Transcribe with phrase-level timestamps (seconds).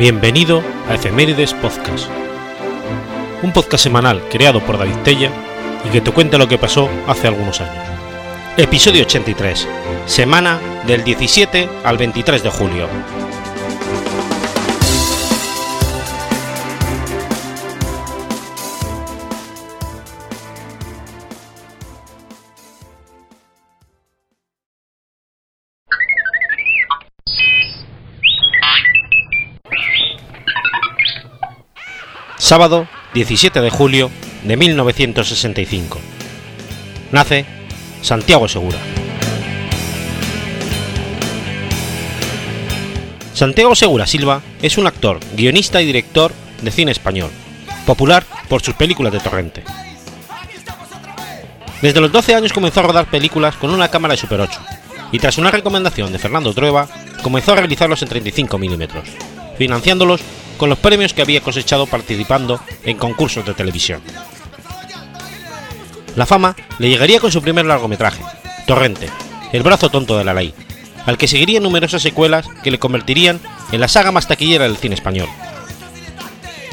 [0.00, 2.08] Bienvenido a Efemérides Podcast,
[3.42, 5.30] un podcast semanal creado por David Tella
[5.84, 7.84] y que te cuenta lo que pasó hace algunos años.
[8.56, 9.68] Episodio 83,
[10.06, 12.88] semana del 17 al 23 de julio.
[32.50, 34.10] Sábado 17 de julio
[34.42, 36.00] de 1965.
[37.12, 37.44] Nace
[38.02, 38.76] Santiago Segura.
[43.34, 47.30] Santiago Segura Silva es un actor, guionista y director de cine español,
[47.86, 49.62] popular por sus películas de torrente.
[51.80, 54.60] Desde los 12 años comenzó a rodar películas con una cámara de Super 8
[55.12, 56.88] y tras una recomendación de Fernando Trueba
[57.22, 58.82] comenzó a realizarlos en 35 mm,
[59.56, 60.20] financiándolos
[60.60, 64.02] con los premios que había cosechado participando en concursos de televisión.
[66.16, 68.22] La fama le llegaría con su primer largometraje,
[68.66, 69.08] Torrente,
[69.54, 70.52] El brazo tonto de la ley,
[71.06, 73.40] al que seguirían numerosas secuelas que le convertirían
[73.72, 75.30] en la saga más taquillera del cine español.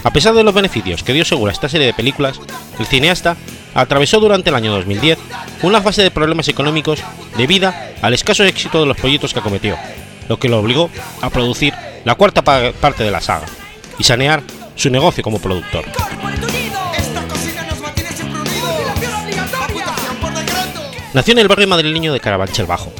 [0.03, 2.41] A pesar de los beneficios que dio segura esta serie de películas,
[2.79, 3.37] el cineasta
[3.73, 5.17] atravesó durante el año 2010
[5.61, 6.99] una fase de problemas económicos
[7.37, 9.77] debido al escaso éxito de los proyectos que acometió,
[10.27, 10.89] lo que lo obligó
[11.21, 13.45] a producir la cuarta parte de la saga,
[13.99, 14.43] y sanear
[14.75, 15.85] su negocio como productor.
[21.13, 22.93] Nació en el barrio madrileño de Carabanchel Bajo.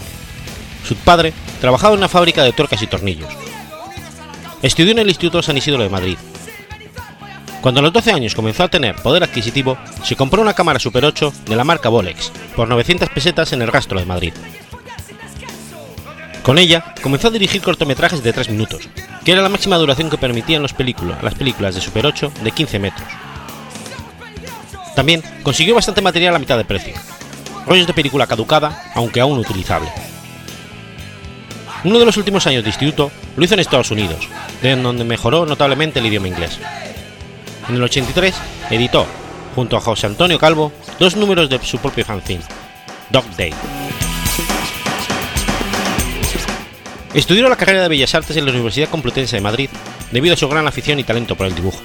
[0.88, 3.32] Su padre trabajaba en una fábrica de tuercas y tornillos.
[4.62, 6.18] Estudió en el Instituto San Isidro de Madrid.
[7.62, 11.06] Cuando a los 12 años comenzó a tener poder adquisitivo, se compró una cámara Super
[11.06, 14.34] 8 de la marca Bolex por 900 pesetas en el rastro de Madrid.
[16.48, 18.88] Con ella comenzó a dirigir cortometrajes de 3 minutos,
[19.26, 22.52] que era la máxima duración que permitían los películas, las películas de Super 8 de
[22.52, 23.06] 15 metros.
[24.96, 26.94] También consiguió bastante material a mitad de precio,
[27.66, 29.90] rollos de película caducada, aunque aún utilizable.
[31.84, 34.30] Uno de los últimos años de instituto lo hizo en Estados Unidos,
[34.62, 36.60] de donde mejoró notablemente el idioma inglés.
[37.68, 38.34] En el 83
[38.70, 39.06] editó,
[39.54, 42.44] junto a José Antonio Calvo, dos números de su propio fanzine,
[43.10, 43.54] Dog Day.
[47.18, 49.72] Estudió la carrera de Bellas Artes en la Universidad Complutense de Madrid
[50.12, 51.82] debido a su gran afición y talento por el dibujo.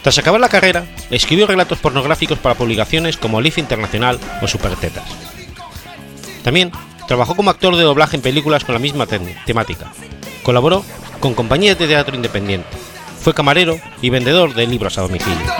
[0.00, 5.02] Tras acabar la carrera, escribió relatos pornográficos para publicaciones como Leaf Internacional o Supertetas.
[6.44, 6.70] También
[7.08, 9.08] trabajó como actor de doblaje en películas con la misma
[9.44, 9.92] temática.
[10.44, 10.84] Colaboró
[11.18, 12.68] con compañías de teatro independiente.
[13.20, 15.52] Fue camarero y vendedor de libros a domicilio.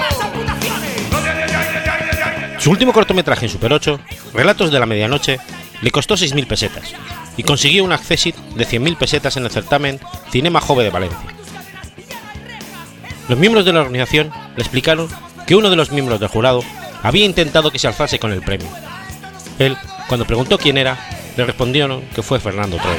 [2.60, 3.98] Su último cortometraje en Super 8,
[4.34, 5.40] Relatos de la Medianoche,
[5.82, 6.92] le costó 6.000 pesetas
[7.36, 11.18] y consiguió un accesit de 100.000 pesetas en el certamen Cinema Jove de Valencia.
[13.28, 15.08] Los miembros de la organización le explicaron
[15.46, 16.62] que uno de los miembros del jurado
[17.02, 18.69] había intentado que se alzase con el premio.
[19.58, 19.76] Él,
[20.08, 20.98] cuando preguntó quién era,
[21.36, 22.98] le respondieron que fue Fernando Trueba.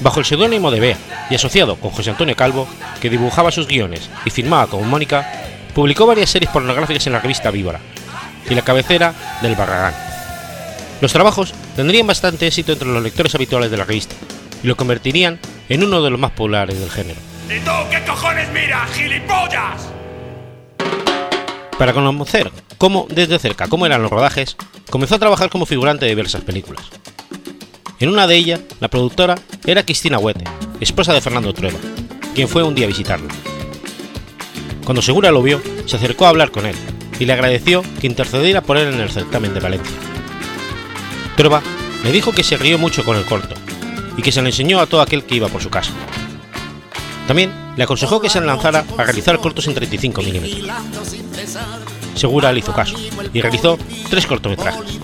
[0.00, 0.98] Bajo el seudónimo de Bea
[1.30, 2.66] y asociado con José Antonio Calvo,
[3.00, 5.30] que dibujaba sus guiones y firmaba como Mónica,
[5.74, 7.80] publicó varias series pornográficas en la revista Víbora
[8.48, 9.94] y la cabecera del Barragán.
[11.00, 14.14] Los trabajos tendrían bastante éxito entre los lectores habituales de la revista
[14.62, 15.38] y lo convertirían
[15.68, 17.20] en uno de los más populares del género.
[17.48, 19.90] ¿Y tú qué cojones miras, gilipollas?
[21.78, 24.56] Para conocer cómo, desde cerca cómo eran los rodajes,
[24.88, 26.84] comenzó a trabajar como figurante de diversas películas.
[27.98, 29.34] En una de ellas, la productora
[29.66, 30.44] era Cristina Huete,
[30.80, 31.78] esposa de Fernando Trueba,
[32.34, 33.32] quien fue un día a visitarla.
[34.84, 36.76] Cuando Segura lo vio, se acercó a hablar con él
[37.18, 39.96] y le agradeció que intercediera por él en el certamen de Valencia.
[41.36, 41.62] Trueba
[42.02, 43.54] le dijo que se rió mucho con el corto
[44.16, 45.92] y que se lo enseñó a todo aquel que iba por su casa.
[47.26, 52.16] También le aconsejó que se lanzara a realizar cortos en 35 mm.
[52.16, 52.96] Segura le hizo caso
[53.32, 53.78] y realizó
[54.10, 54.98] tres cortometrajes.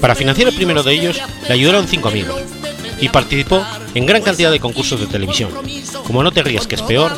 [0.00, 2.40] Para financiar el primero de ellos le ayudaron cinco amigos
[3.00, 3.64] y participó
[3.94, 5.50] en gran cantidad de concursos de televisión,
[6.06, 7.12] como No te rías que es peor,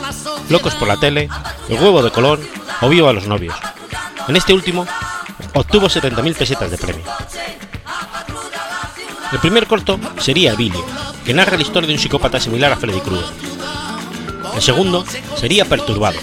[0.49, 1.29] Locos por la tele,
[1.69, 2.41] El huevo de Colón
[2.81, 3.55] o Viva a los novios.
[4.29, 4.87] En este último
[5.55, 7.05] obtuvo 70.000 pesetas de premio.
[9.33, 10.85] El primer corto sería Evilio,
[11.25, 13.29] que narra la historia de un psicópata similar a Freddy Krueger.
[14.55, 15.05] El segundo
[15.37, 16.19] sería Perturbado,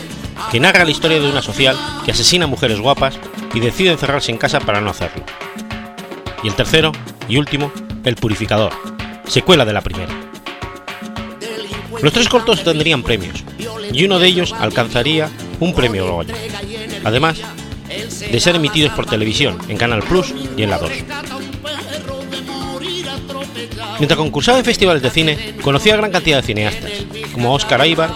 [0.51, 3.19] que narra la historia de una social que asesina a mujeres guapas
[3.53, 5.23] y decide encerrarse en casa para no hacerlo.
[6.43, 6.91] Y el tercero,
[7.27, 7.71] y último,
[8.03, 8.73] El Purificador,
[9.27, 10.13] secuela de la primera.
[12.01, 13.43] Los tres cortos tendrían premios,
[13.91, 15.29] y uno de ellos alcanzaría
[15.59, 16.35] un premio Goya.
[17.03, 17.37] Además,
[18.31, 20.91] de ser emitidos por televisión en Canal Plus y en la 2.
[23.99, 26.91] Mientras concursaba en festivales de cine, conoció a gran cantidad de cineastas,
[27.33, 28.11] como Oscar Aibar,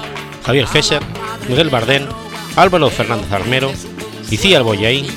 [0.45, 1.01] Javier Fesser,
[1.47, 2.07] Miguel Bardén,
[2.55, 3.71] Álvaro Fernández Armero,
[4.29, 5.07] Icíar Boyaín,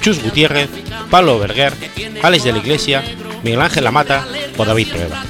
[0.00, 0.68] Chus Gutiérrez,
[1.10, 1.72] Pablo Berger,
[2.22, 3.02] Alex de la Iglesia,
[3.42, 4.26] Miguel Ángel Lamata
[4.56, 5.24] o David Prueba.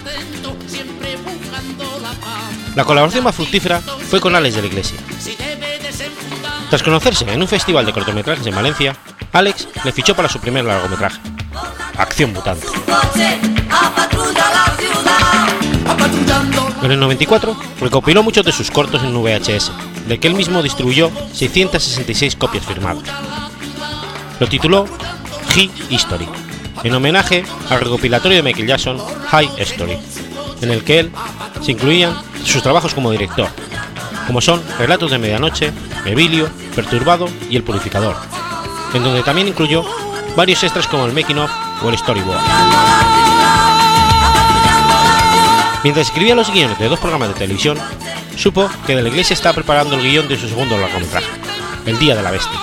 [2.74, 4.96] La colaboración más fructífera fue con Alex de la Iglesia.
[6.70, 8.96] Tras conocerse en un festival de cortometrajes en Valencia,
[9.32, 11.18] Alex le fichó para su primer largometraje,
[11.98, 12.64] Acción Mutante.
[16.80, 19.72] En el 94 recopiló muchos de sus cortos en VHS,
[20.06, 23.02] de que él mismo distribuyó 666 copias firmadas.
[24.38, 24.86] Lo tituló
[25.56, 26.28] He History,
[26.84, 29.98] en homenaje al recopilatorio de Michael Jackson High Story,
[30.62, 31.10] en el que él
[31.60, 32.14] se incluían
[32.44, 33.48] sus trabajos como director,
[34.28, 35.72] como son Relatos de Medianoche,
[36.04, 38.16] Evilio, Perturbado y El Purificador,
[38.94, 39.84] en donde también incluyó
[40.36, 41.50] varios extras como el making of
[41.82, 42.40] o el storyboard.
[45.82, 47.78] Mientras escribía los guiones de dos programas de televisión,
[48.36, 51.26] supo que de la iglesia estaba preparando el guion de su segundo largometraje,
[51.86, 52.58] El Día de la Bestia.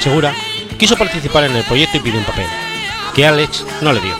[0.00, 0.32] Segura
[0.78, 2.46] quiso participar en el proyecto y pidió un papel,
[3.14, 4.14] que Alex no le dio.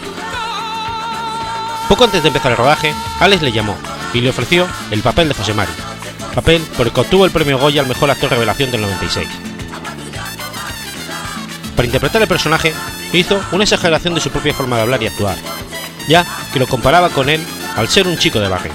[1.89, 3.77] Poco antes de empezar el rodaje, Alex le llamó
[4.13, 5.73] y le ofreció el papel de José Mari,
[6.31, 9.29] papel por el que obtuvo el premio Goya al mejor actor revelación del 96.
[11.77, 12.73] Para interpretar el personaje,
[13.13, 15.37] hizo una exageración de su propia forma de hablar y actuar,
[16.09, 17.41] ya que lo comparaba con él
[17.77, 18.73] al ser un chico de barrio.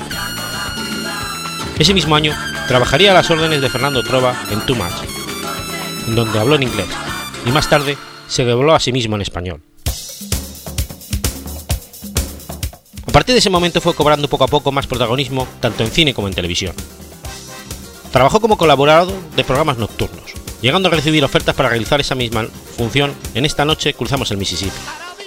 [1.77, 2.35] Ese mismo año,
[2.67, 6.87] trabajaría a las órdenes de Fernando Trova en Too Much, donde habló en inglés,
[7.45, 7.97] y más tarde
[8.27, 9.61] se dobló a sí mismo en español.
[13.07, 16.13] A partir de ese momento fue cobrando poco a poco más protagonismo tanto en cine
[16.13, 16.73] como en televisión.
[18.15, 20.31] Trabajó como colaborador de programas nocturnos,
[20.61, 22.47] llegando a recibir ofertas para realizar esa misma
[22.77, 24.71] función en Esta noche cruzamos el Mississippi,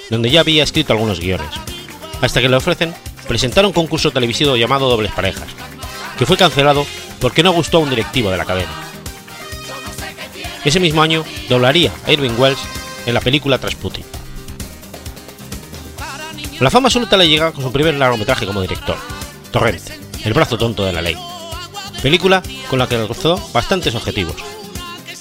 [0.09, 1.51] donde ya había escrito algunos guiones,
[2.23, 2.95] hasta que le ofrecen
[3.27, 5.49] presentar un concurso televisivo llamado Dobles Parejas,
[6.19, 6.87] que fue cancelado
[7.21, 8.73] porque no gustó a un directivo de la cadena.
[10.65, 12.59] Ese mismo año doblaría a Irving Wells
[13.05, 14.07] en la película Trasputin.
[16.59, 18.97] La fama absoluta le llega con su primer largometraje como director,
[19.51, 19.93] Torrente,
[20.25, 21.19] El brazo tonto de la ley,
[22.03, 24.37] película con la que alcanzó bastantes objetivos.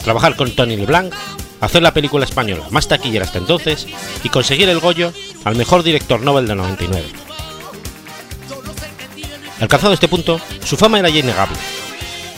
[0.04, 1.14] Trabajar con Tony LeBlanc,
[1.60, 3.88] hacer la película española más taquillera hasta entonces
[4.24, 5.12] y conseguir el Goyo
[5.44, 7.06] al mejor director Nobel del 99.
[9.60, 11.58] Alcanzado este punto, su fama era ya innegable.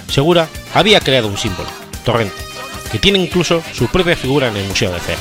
[0.08, 1.70] Segura había creado un símbolo,
[2.06, 2.36] Torrente,
[2.92, 5.20] que tiene incluso su propia figura en el Museo de Cera.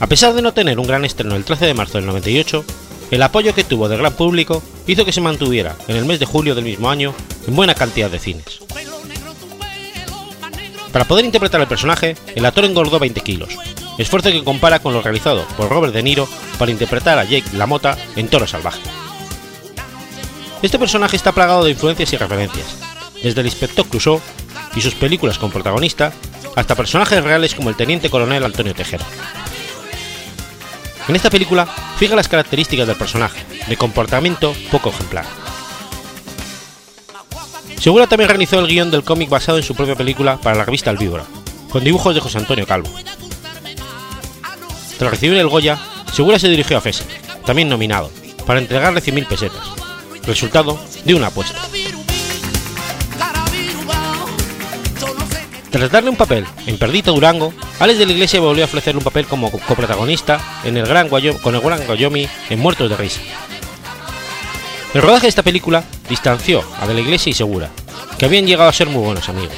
[0.00, 2.64] A pesar de no tener un gran estreno el 13 de marzo del 98,
[3.14, 6.26] el apoyo que tuvo del gran público hizo que se mantuviera en el mes de
[6.26, 7.14] julio del mismo año
[7.46, 8.58] en buena cantidad de cines.
[10.92, 13.56] Para poder interpretar el personaje, el actor engordó 20 kilos,
[13.98, 16.28] esfuerzo que compara con lo realizado por Robert De Niro
[16.58, 18.80] para interpretar a Jake LaMotta en Toro Salvaje.
[20.62, 22.78] Este personaje está plagado de influencias y referencias,
[23.22, 24.20] desde el inspector Clouseau
[24.74, 26.12] y sus películas con protagonista,
[26.56, 29.04] hasta personajes reales como el teniente coronel Antonio Tejera.
[31.08, 31.66] En esta película
[31.98, 35.26] fija las características del personaje, de comportamiento poco ejemplar.
[37.78, 40.90] Segura también realizó el guion del cómic basado en su propia película para la revista
[40.90, 41.24] El Víbora,
[41.70, 42.88] con dibujos de José Antonio Calvo.
[44.98, 45.78] Tras recibir el Goya,
[46.12, 47.04] Segura se dirigió a Fese,
[47.44, 48.10] también nominado,
[48.46, 49.68] para entregarle 100.000 pesetas,
[50.24, 51.60] resultado de una apuesta.
[55.74, 59.04] Tras darle un papel en Perdito Durango, Alex de la Iglesia volvió a ofrecerle un
[59.04, 63.20] papel como coprotagonista en el gran con el Gran Wyoming en Muertos de Risa.
[64.94, 67.70] El rodaje de esta película distanció a De la Iglesia y Segura,
[68.16, 69.56] que habían llegado a ser muy buenos amigos.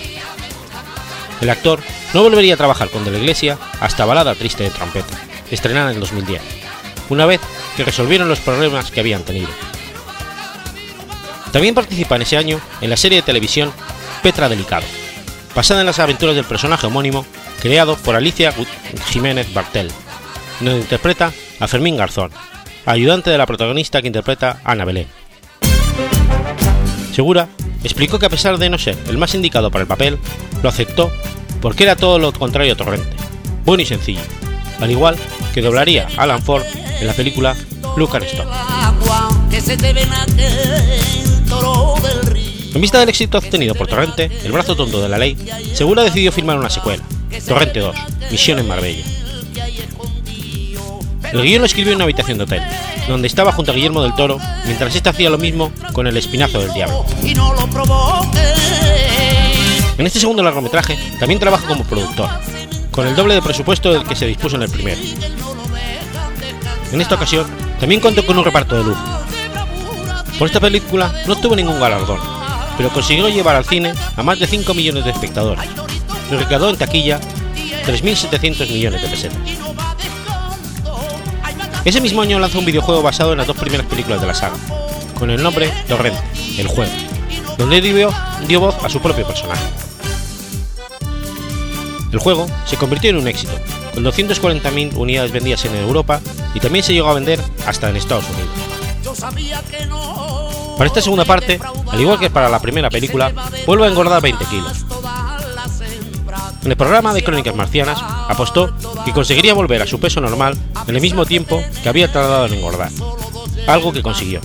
[1.43, 1.81] El actor
[2.15, 5.21] no volvería a trabajar con De la Iglesia hasta Balada Triste de Trompeta,
[5.51, 6.41] estrenada en 2010,
[7.11, 7.43] una vez
[7.77, 9.51] que resolvieron los problemas que habían tenido.
[11.53, 13.71] También participa en ese año en la serie de televisión
[14.23, 14.87] Petra Delicado,
[15.57, 17.25] basada en las aventuras del personaje homónimo
[17.61, 18.53] creado por Alicia
[19.09, 19.91] Jiménez Bartel,
[20.61, 22.31] donde interpreta a Fermín Garzón,
[22.85, 25.07] ayudante de la protagonista que interpreta a Ana Belén.
[27.15, 27.49] Segura
[27.83, 30.19] explicó que a pesar de no ser el más indicado para el papel,
[30.63, 31.11] lo aceptó
[31.63, 33.17] porque era todo lo contrario a Torrente,
[33.65, 34.21] bueno y sencillo,
[34.79, 35.17] al igual
[35.55, 36.65] que doblaría a Alan Ford
[37.01, 37.57] en la película
[37.97, 38.51] Luke Stone.
[42.77, 45.35] En vista del éxito obtenido por Torrente, El brazo tonto de la ley,
[45.73, 47.03] Segura decidió firmar una secuela,
[47.49, 47.97] Torrente 2,
[48.31, 49.03] Misión en Marbella.
[51.33, 52.63] El guion lo escribió en una habitación de hotel,
[53.09, 56.61] donde estaba junto a Guillermo del Toro, mientras éste hacía lo mismo con El Espinazo
[56.61, 57.07] del Diablo.
[59.97, 62.29] En este segundo largometraje también trabaja como productor,
[62.91, 65.01] con el doble de presupuesto del que se dispuso en el primero.
[66.93, 67.47] En esta ocasión,
[67.81, 69.03] también contó con un reparto de lujo.
[70.39, 72.36] Por esta película no tuvo ningún galardón,
[72.77, 75.65] pero consiguió llevar al cine a más de 5 millones de espectadores
[76.31, 77.21] y recaudó en taquilla
[77.87, 79.39] 3.700 millones de pesetas.
[81.85, 84.57] Ese mismo año lanzó un videojuego basado en las dos primeras películas de la saga,
[85.19, 86.21] con el nombre Torrente,
[86.59, 86.91] el juego,
[87.59, 88.13] donde dio,
[88.49, 89.63] dio voz a su propio personaje.
[92.13, 93.53] El juego se convirtió en un éxito,
[93.95, 96.21] con 240.000 unidades vendidas en Europa
[96.55, 98.51] y también se llegó a vender hasta en Estados Unidos.
[100.77, 103.33] Para esta segunda parte, al igual que para la primera película,
[103.67, 104.85] vuelve a engordar 20 kilos.
[106.63, 110.57] En el programa de Crónicas Marcianas apostó que conseguiría volver a su peso normal
[110.87, 112.91] en el mismo tiempo que había tardado en engordar,
[113.67, 114.41] algo que consiguió.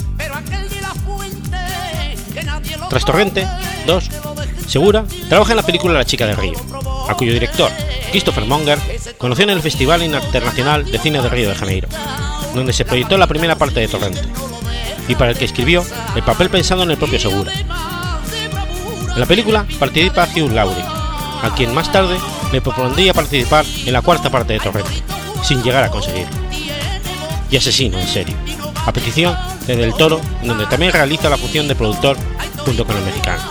[2.89, 3.47] Tras Torrente
[3.88, 4.09] 2,
[4.71, 6.53] Segura trabaja en la película La chica del río,
[7.09, 7.69] a cuyo director,
[8.11, 8.79] Christopher Monger,
[9.17, 11.89] conoció en el Festival Internacional de Cine de Río de Janeiro,
[12.55, 14.21] donde se proyectó la primera parte de Torrente,
[15.12, 15.84] y para el que escribió
[16.15, 17.51] el papel pensado en el propio Segura.
[17.51, 20.86] En la película participa Hugh Laurie,
[21.44, 22.18] a quien más tarde
[22.53, 25.03] le propondría participar en la cuarta parte de Torrente,
[25.44, 26.34] sin llegar a conseguirlo.
[27.50, 28.36] Y asesino en serio,
[28.86, 29.36] a petición
[29.68, 32.15] de Del Toro, donde también realiza la función de productor
[32.63, 33.44] junto con el mexicano.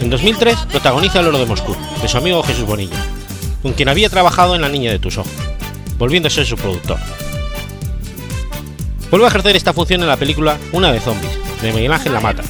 [0.00, 3.04] En 2003 protagoniza El oro de Moscú, de su amigo Jesús Bonilla,
[3.62, 5.32] con quien había trabajado en La niña de tus ojos,
[6.30, 6.98] ser su productor.
[9.10, 11.32] Vuelve a ejercer esta función en la película Una de zombies,
[11.62, 12.42] de Miguel Ángel La Mata,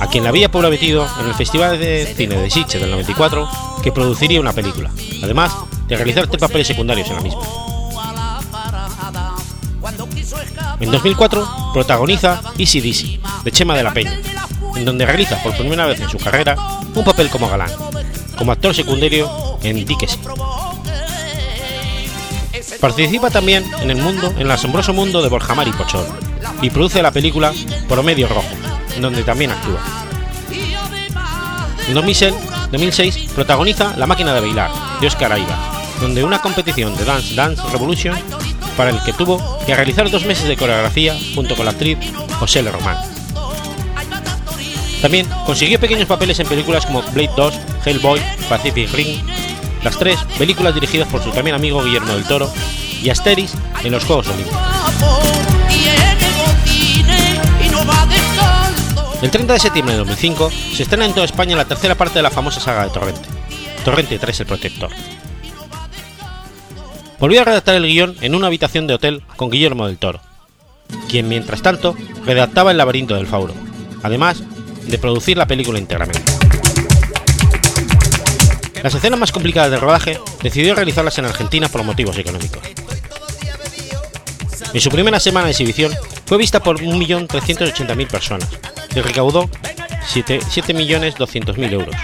[0.00, 3.48] a quien le había prometido en el Festival de Cine de Sitges del 94
[3.82, 4.90] que produciría una película,
[5.22, 5.54] además
[5.88, 7.42] de realizar tres papeles secundarios en la misma.
[10.80, 14.18] En 2004 protagoniza Easy Dizzy, de Chema de la Peña,
[14.76, 16.56] en donde realiza por primera vez en su carrera
[16.94, 17.70] un papel como galán,
[18.36, 20.18] como actor secundario en Díquese.
[22.80, 26.06] Participa también en el mundo, en el asombroso mundo de Borjamar y Pochol,
[26.62, 27.52] y produce la película
[27.88, 28.48] Promedio Rojo,
[29.00, 29.80] donde también actúa.
[31.88, 35.58] En 2006 protagoniza La máquina de bailar, de Oscar Aiba,
[36.00, 38.16] donde una competición de Dance Dance Revolution
[38.76, 41.98] para el que tuvo que realizar dos meses de coreografía junto con la actriz
[42.38, 42.96] José Le Román.
[45.00, 47.54] También consiguió pequeños papeles en películas como Blade 2,
[47.84, 49.20] Hellboy, Pacific Ring,
[49.84, 52.50] las tres películas dirigidas por su también amigo Guillermo del Toro,
[53.02, 54.58] y Asteris en los Juegos Olímpicos.
[59.22, 62.22] El 30 de septiembre de 2005 se estrena en toda España la tercera parte de
[62.22, 63.28] la famosa saga de Torrente,
[63.84, 64.90] Torrente 3 el Protector.
[67.18, 70.20] Volvió a redactar el guion en una habitación de hotel con Guillermo del Toro,
[71.08, 71.94] quien mientras tanto
[72.26, 73.54] redactaba El laberinto del Fauro,
[74.02, 74.42] además
[74.86, 76.33] de producir la película íntegramente.
[78.84, 82.60] Las escenas más complicadas del rodaje decidió realizarlas en Argentina por motivos económicos.
[84.74, 85.90] En su primera semana de exhibición
[86.26, 88.46] fue vista por 1.380.000 personas
[88.94, 89.48] y recaudó
[90.12, 91.96] 7.200.000 euros.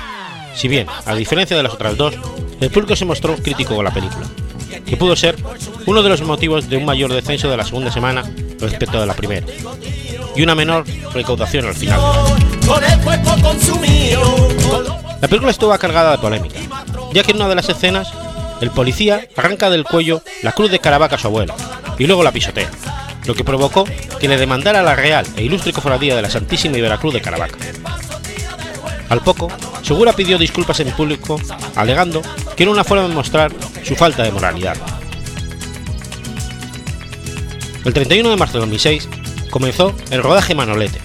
[0.55, 2.15] Si bien, a diferencia de las otras dos,
[2.63, 4.27] el público se mostró crítico con la película,
[4.87, 5.37] que pudo ser
[5.85, 8.23] uno de los motivos de un mayor descenso de la segunda semana
[8.59, 9.47] respecto de la primera,
[10.35, 12.01] y una menor recaudación al final.
[15.21, 16.59] La película estuvo cargada de polémica,
[17.12, 18.12] ya que en una de las escenas,
[18.61, 21.55] el policía arranca del cuello la cruz de Caravaca a su abuelo,
[21.99, 22.71] y luego la pisotea,
[23.26, 23.85] lo que provocó
[24.19, 27.57] que le demandara la Real e Ilustre Cofradía de la Santísima y Veracruz de Caravaca.
[29.09, 29.49] Al poco,
[29.83, 31.40] Segura pidió disculpas en público,
[31.75, 32.23] alegando
[32.55, 33.50] que era una forma de mostrar
[33.83, 34.76] su falta de moralidad.
[37.85, 39.09] El 31 de marzo de 2006
[39.50, 41.00] comenzó el rodaje Manolete,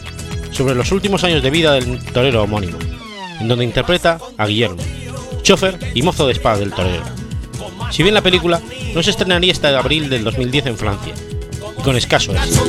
[0.52, 2.78] sobre los últimos años de vida del torero homónimo,
[3.40, 4.84] en donde interpreta a Guillermo,
[5.46, 7.04] chofer y mozo de espada del torero.
[7.92, 8.60] Si bien la película
[8.94, 11.14] no se estrenaría hasta abril del 2010 en Francia,
[11.78, 12.66] y con escaso éxito.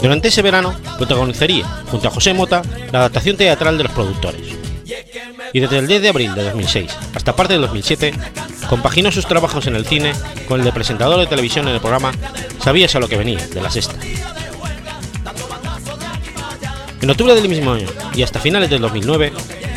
[0.00, 4.42] Durante ese verano protagonizaría, junto a José Mota, la adaptación teatral de los productores.
[5.52, 8.12] Y desde el 10 de abril de 2006 hasta parte del 2007,
[8.68, 10.12] compaginó sus trabajos en el cine
[10.46, 12.12] con el de presentador de televisión en el programa
[12.62, 13.96] Sabías a lo que venía, de la sexta.
[17.00, 19.32] En octubre del mismo año y hasta finales del 2009,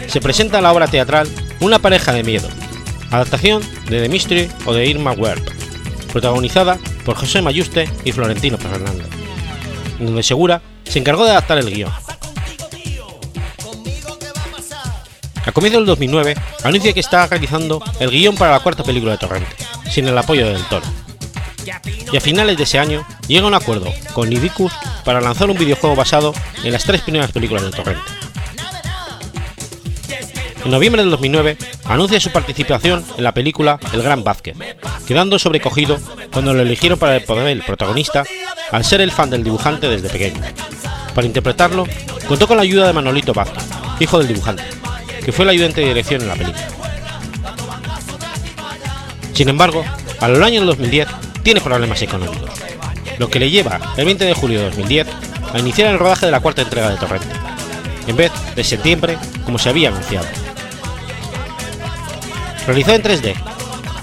[0.07, 1.27] se presenta la obra teatral
[1.59, 2.47] Una pareja de miedo,
[3.11, 5.43] adaptación de The Mystery o de Irma Werb,
[6.11, 9.11] protagonizada por José Mayuste y Florentino Fernández
[10.05, 11.91] donde Segura se encargó de adaptar el guion.
[15.43, 19.17] A comienzos del 2009, anuncia que está realizando el guion para la cuarta película de
[19.17, 19.55] Torrente,
[19.89, 20.85] sin el apoyo del Toro.
[22.11, 24.71] Y a finales de ese año llega a un acuerdo con Nidicus
[25.05, 28.03] para lanzar un videojuego basado en las tres primeras películas de Torrente.
[30.63, 34.55] en noviembre del 2009 anuncia su participación en la película El Gran Vázquez,
[35.07, 35.99] quedando sobrecogido
[36.31, 38.23] cuando lo eligieron para el papel protagonista
[38.71, 40.41] al ser el fan del dibujante desde pequeño.
[41.15, 41.85] Para interpretarlo,
[42.27, 43.63] contó con la ayuda de Manolito Vázquez,
[43.99, 44.63] hijo del dibujante,
[45.23, 46.67] que fue el ayudante de dirección en la película.
[49.33, 49.83] Sin embargo,
[50.19, 51.07] a lo largo del 2010
[51.43, 52.49] tiene problemas económicos,
[53.17, 55.07] lo que le lleva el 20 de julio de 2010
[55.53, 57.27] a iniciar el rodaje de la cuarta entrega de Torrente,
[58.07, 60.27] en vez de septiembre como se había anunciado.
[62.65, 63.35] Realizado en 3D,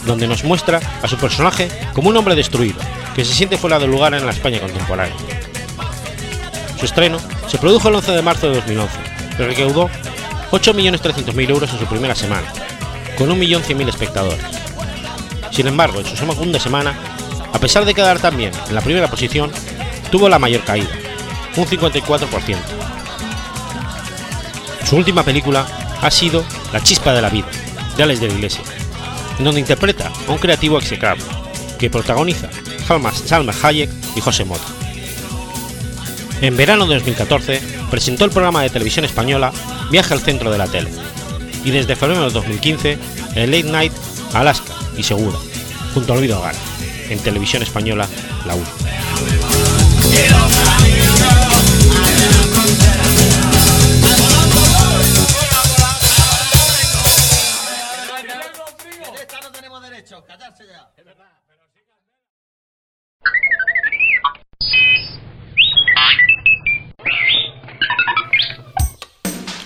[0.05, 2.81] donde nos muestra a su personaje como un hombre destruido,
[3.15, 5.17] que se siente fuera de lugar en la España contemporánea.
[6.79, 7.19] Su estreno
[7.49, 8.95] se produjo el 11 de marzo de 2011,
[9.37, 9.91] pero recaudó
[10.51, 12.47] 8.300.000 euros en su primera semana,
[13.17, 14.45] con 1.100.000 espectadores.
[15.51, 16.97] Sin embargo, en su segunda semana,
[17.53, 19.51] a pesar de quedar también en la primera posición,
[20.11, 20.91] tuvo la mayor caída,
[21.57, 22.57] un 54%.
[24.85, 25.67] Su última película
[26.01, 27.49] ha sido La chispa de la vida,
[27.97, 28.63] de Alex de la Iglesia,
[29.39, 31.25] en donde interpreta a un creativo execrable,
[31.79, 32.49] que protagoniza
[32.87, 34.65] Salma Hayek y José Mota.
[36.41, 39.53] En verano de 2014 presentó el programa de televisión española
[39.91, 40.91] Viaje al centro de la tele,
[41.65, 42.99] y desde febrero de 2015
[43.35, 43.93] el Late Night
[44.33, 45.39] Alaska y Segura,
[45.95, 46.55] junto a Olvido Hogar,
[47.11, 48.09] en televisión española
[48.47, 48.67] La 1.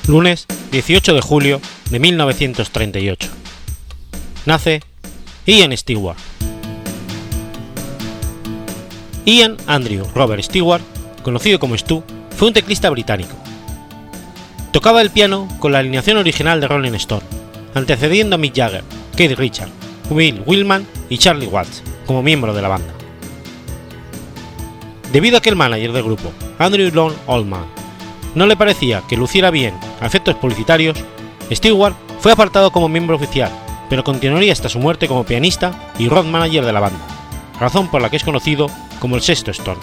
[0.08, 3.30] Lunes 18 de julio de 1938.
[4.44, 4.82] Nace
[5.46, 6.31] Ian Stewart.
[9.24, 10.82] Ian Andrew Robert Stewart,
[11.22, 12.02] conocido como Stu,
[12.36, 13.36] fue un teclista británico.
[14.72, 17.22] Tocaba el piano con la alineación original de Rolling Stone,
[17.74, 18.82] antecediendo a Mick Jagger,
[19.16, 19.72] Keith Richards,
[20.10, 22.92] Will Willman y Charlie Watts como miembro de la banda.
[25.12, 27.66] Debido a que el manager del grupo, Andrew Long Oldman,
[28.34, 30.98] no le parecía que luciera bien a efectos publicitarios,
[31.52, 33.52] Stewart fue apartado como miembro oficial,
[33.88, 36.98] pero continuaría hasta su muerte como pianista y road manager de la banda,
[37.60, 38.68] razón por la que es conocido
[39.02, 39.80] como el sexto Stone.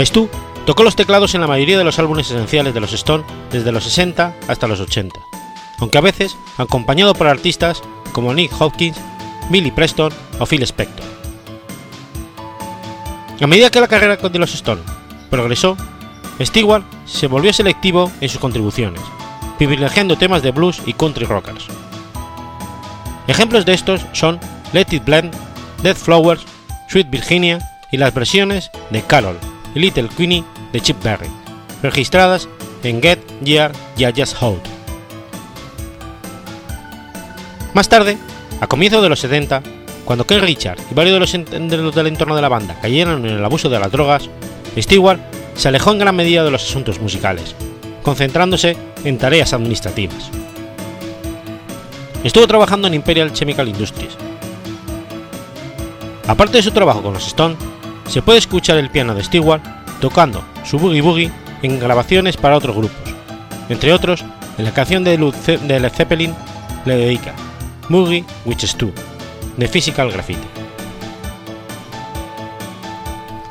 [0.00, 0.28] Stu
[0.66, 3.84] tocó los teclados en la mayoría de los álbumes esenciales de los Stone desde los
[3.84, 5.20] 60 hasta los 80,
[5.78, 8.98] aunque a veces acompañado por artistas como Nick Hopkins,
[9.50, 11.06] Billy Preston o Phil Spector.
[13.40, 14.82] A medida que la carrera de los Stone
[15.30, 15.76] progresó,
[16.40, 19.00] Stewart se volvió selectivo en sus contribuciones,
[19.58, 21.66] privilegiando temas de blues y country rockers.
[23.28, 24.40] Ejemplos de estos son
[24.72, 25.47] Let It Blend,
[25.82, 26.42] Dead Flowers,
[26.88, 27.58] Sweet Virginia
[27.90, 29.38] y las versiones de Carol
[29.74, 31.28] y Little Queenie de Chip Berry,
[31.82, 32.48] registradas
[32.82, 34.62] en Get Year Just Hold.
[37.74, 38.18] Más tarde,
[38.60, 39.62] a comienzos de los 70,
[40.04, 41.20] cuando Ken Richard y varios de
[41.78, 44.28] los del entorno de la banda cayeron en el abuso de las drogas,
[44.76, 45.20] Stewart
[45.54, 47.54] se alejó en gran medida de los asuntos musicales,
[48.02, 50.30] concentrándose en tareas administrativas.
[52.24, 54.16] Estuvo trabajando en Imperial Chemical Industries.
[56.28, 57.56] Aparte de su trabajo con los Stone,
[58.06, 59.62] se puede escuchar el piano de Stewart
[59.98, 63.14] tocando su boogie boogie en grabaciones para otros grupos,
[63.70, 64.22] entre otros
[64.58, 66.34] en la canción de Led Zeppelin
[66.84, 67.32] le dedica
[67.88, 68.92] Boogie Which Stu,
[69.56, 70.46] de Physical Graffiti.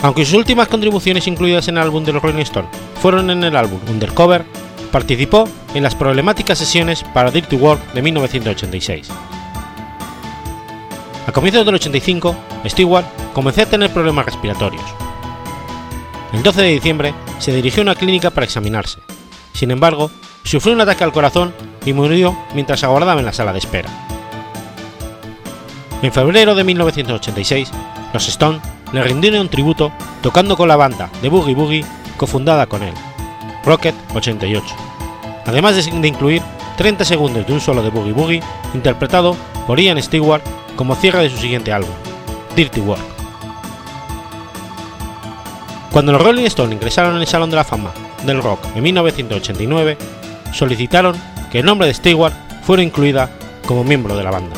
[0.02, 2.70] Aunque sus últimas contribuciones incluidas en el álbum de los Rolling Stones
[3.02, 4.46] fueron en el álbum Undercover,
[4.92, 9.10] participó en las problemáticas sesiones para Dirty Work de 1986.
[11.28, 12.36] A comienzos del 85,
[12.68, 14.82] Stewart comenzó a tener problemas respiratorios.
[16.32, 19.00] El 12 de diciembre se dirigió a una clínica para examinarse.
[19.52, 20.10] Sin embargo,
[20.44, 21.54] sufrió un ataque al corazón
[21.86, 23.90] y murió mientras aguardaba en la sala de espera.
[26.02, 27.72] En febrero de 1986,
[28.14, 28.62] los Stone
[28.94, 31.86] le rindieron un tributo tocando con la banda de Boogie Boogie
[32.16, 32.94] cofundada con él,
[33.66, 34.64] Rocket 88,
[35.46, 36.42] además de incluir
[36.78, 39.36] 30 segundos de un solo de Boogie Boogie interpretado
[39.66, 40.42] por Ian Stewart
[40.78, 41.92] como cierre de su siguiente álbum,
[42.56, 43.02] Dirty Work.
[45.92, 47.92] Cuando los Rolling Stones ingresaron en el Salón de la Fama
[48.26, 49.98] del Rock en 1989,
[50.54, 51.16] solicitaron
[51.52, 53.30] que el nombre de Stewart fuera incluida
[53.68, 54.56] como miembro de la banda.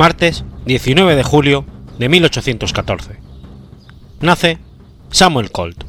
[0.00, 1.66] Martes 19 de julio
[1.98, 3.18] de 1814.
[4.22, 4.58] Nace
[5.10, 5.84] Samuel Colt.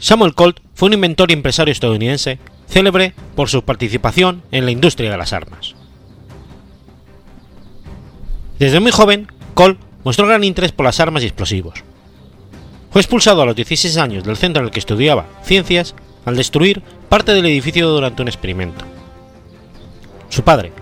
[0.00, 5.12] Samuel Colt fue un inventor y empresario estadounidense célebre por su participación en la industria
[5.12, 5.76] de las armas.
[8.58, 11.84] Desde muy joven, Colt mostró gran interés por las armas y explosivos.
[12.90, 15.94] Fue expulsado a los 16 años del centro en el que estudiaba ciencias
[16.24, 18.91] al destruir parte del edificio durante un experimento.
[20.32, 20.72] Su padre,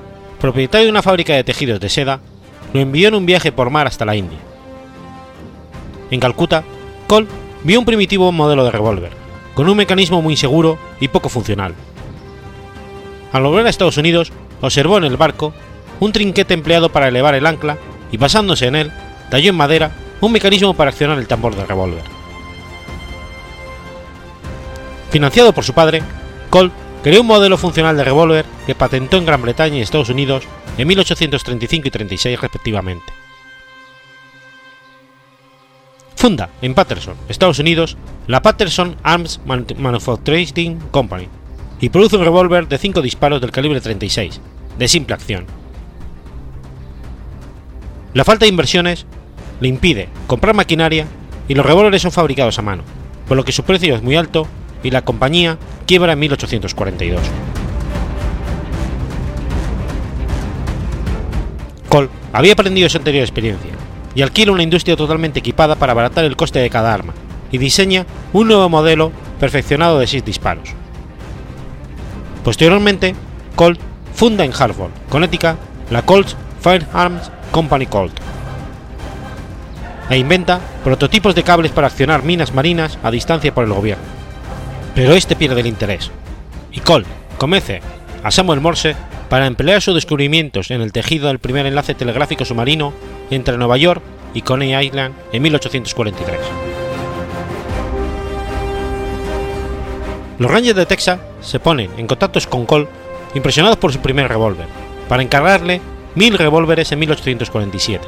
[0.41, 2.21] propietario de una fábrica de tejidos de seda,
[2.73, 4.39] lo envió en un viaje por mar hasta la India.
[6.13, 6.63] En Calcuta,
[7.09, 7.29] Colt
[7.65, 9.11] vio un primitivo modelo de revólver,
[9.57, 11.75] con un mecanismo muy seguro y poco funcional.
[13.33, 15.53] Al volver a Estados Unidos, observó en el barco
[15.99, 17.77] un trinquete empleado para elevar el ancla
[18.13, 18.93] y basándose en él,
[19.31, 22.05] talló en madera un mecanismo para accionar el tambor del revólver.
[25.11, 26.05] Financiado por su padre,
[26.51, 30.45] Colt creó un modelo funcional de revólver que patentó en Gran Bretaña y Estados Unidos
[30.77, 33.13] en 1835 y 36 respectivamente.
[36.17, 41.29] Funda en Patterson, Estados Unidos, la Patterson Arms Manufacturing Company
[41.81, 44.39] y produce un revólver de 5 disparos del calibre 36,
[44.79, 45.47] de simple acción.
[48.13, 49.07] La falta de inversiones
[49.61, 51.07] le impide comprar maquinaria
[51.49, 52.83] y los revólveres son fabricados a mano,
[53.27, 54.47] por lo que su precio es muy alto
[54.83, 57.21] y la compañía quiebra en 1842.
[61.89, 63.71] Cole había aprendido su anterior experiencia
[64.15, 67.15] y alquila una industria totalmente equipada para abaratar el coste de cada arma,
[67.53, 70.71] y diseña un nuevo modelo perfeccionado de 6 disparos.
[72.45, 73.15] Posteriormente,
[73.57, 73.81] Colt
[74.15, 75.57] funda en Hartford, Connecticut,
[75.91, 76.29] la Colt
[76.61, 78.13] Firearms Company Colt,
[80.09, 84.20] e inventa prototipos de cables para accionar minas marinas a distancia por el gobierno.
[84.95, 86.11] Pero este pierde el interés,
[86.73, 87.07] y Colt
[87.39, 87.81] convence
[88.23, 88.97] a Samuel Morse
[89.29, 92.93] para emplear sus descubrimientos en el tejido del primer enlace telegráfico submarino
[93.31, 94.03] entre Nueva York
[94.35, 96.39] y Coney Island en 1843.
[100.39, 102.89] Los Rangers de Texas se ponen en contacto con Cole,
[103.35, 104.67] impresionados por su primer revólver,
[105.09, 105.81] para encargarle
[106.15, 108.07] mil revólveres en 1847,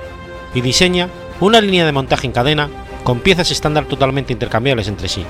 [0.55, 1.09] y diseña
[1.41, 2.69] una línea de montaje en cadena
[3.05, 5.25] con piezas estándar totalmente intercambiables entre sí,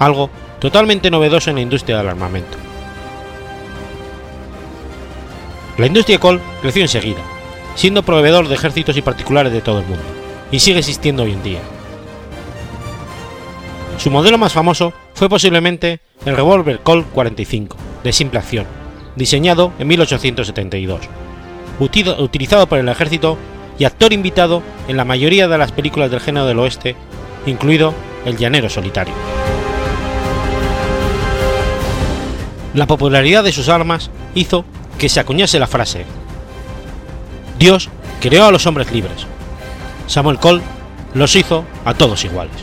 [0.00, 2.58] algo totalmente novedoso en la industria del armamento.
[5.78, 7.20] La industria Cole creció enseguida,
[7.76, 10.02] siendo proveedor de ejércitos y particulares de todo el mundo,
[10.50, 11.60] y sigue existiendo hoy en día.
[13.98, 18.66] Su modelo más famoso fue posiblemente el revólver Colt 45, de simple acción,
[19.16, 21.00] diseñado en 1872,
[21.78, 23.36] utilizado por el ejército
[23.78, 26.96] y actor invitado en la mayoría de las películas del género del oeste,
[27.46, 29.14] incluido El Llanero Solitario.
[32.74, 34.64] La popularidad de sus armas hizo
[34.98, 36.04] que se acuñase la frase
[37.60, 37.90] Dios
[38.22, 39.26] creó a los hombres libres.
[40.06, 40.62] Samuel Cole
[41.12, 42.54] los hizo a todos iguales.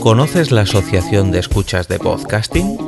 [0.00, 2.87] ¿Conoces la Asociación de Escuchas de Podcasting?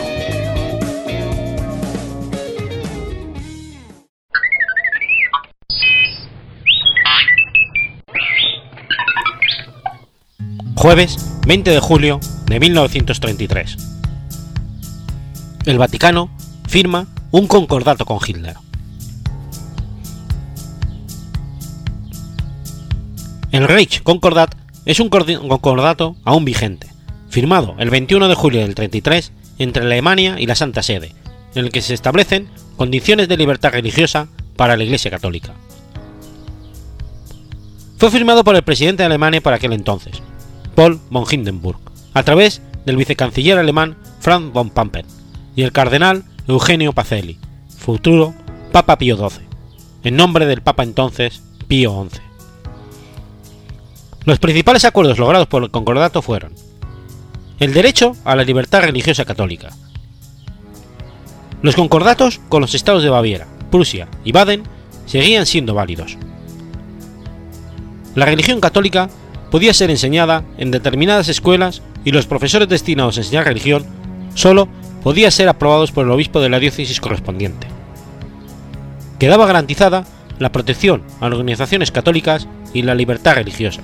[10.81, 11.15] Jueves
[11.45, 13.77] 20 de julio de 1933.
[15.67, 16.31] El Vaticano
[16.67, 18.55] firma un concordato con Hitler.
[23.51, 26.87] El Reich Concordat es un concordato aún vigente,
[27.29, 31.13] firmado el 21 de julio del 33 entre Alemania y la Santa Sede,
[31.53, 35.53] en el que se establecen condiciones de libertad religiosa para la Iglesia Católica.
[37.99, 40.23] Fue firmado por el presidente de Alemania para aquel entonces,
[40.75, 41.79] Paul von Hindenburg,
[42.13, 45.05] a través del vicecanciller alemán Franz von Papen
[45.55, 47.37] y el cardenal Eugenio Pacelli,
[47.77, 48.33] futuro
[48.71, 49.45] Papa Pío XII,
[50.03, 52.21] en nombre del Papa entonces Pío XI.
[54.25, 56.53] Los principales acuerdos logrados por el concordato fueron
[57.59, 59.69] el derecho a la libertad religiosa católica.
[61.61, 64.63] Los concordatos con los estados de Baviera, Prusia y Baden
[65.05, 66.17] seguían siendo válidos.
[68.15, 69.09] La religión católica
[69.51, 73.85] podía ser enseñada en determinadas escuelas y los profesores destinados a enseñar religión
[74.33, 74.67] solo
[75.03, 77.67] podían ser aprobados por el obispo de la diócesis correspondiente.
[79.19, 80.05] Quedaba garantizada
[80.39, 83.81] la protección a las organizaciones católicas y la libertad religiosa.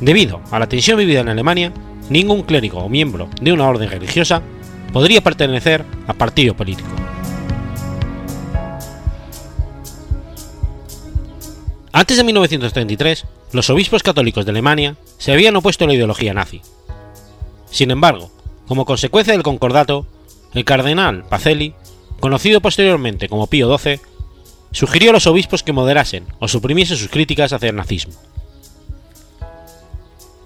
[0.00, 1.72] Debido a la tensión vivida en Alemania,
[2.08, 4.42] ningún clérigo o miembro de una orden religiosa
[4.92, 6.88] podría pertenecer a partido político.
[11.92, 16.62] Antes de 1933, los obispos católicos de Alemania se habían opuesto a la ideología nazi.
[17.70, 18.30] Sin embargo,
[18.66, 20.06] como consecuencia del concordato,
[20.54, 21.74] el cardenal Pacelli,
[22.20, 24.00] conocido posteriormente como Pío XII,
[24.72, 28.14] sugirió a los obispos que moderasen o suprimiesen sus críticas hacia el nazismo.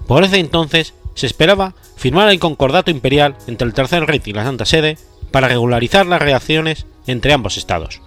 [0.07, 4.43] Por ese entonces se esperaba firmar el concordato imperial entre el Tercer Reich y la
[4.43, 4.97] Santa Sede
[5.31, 8.01] para regularizar las relaciones entre ambos estados.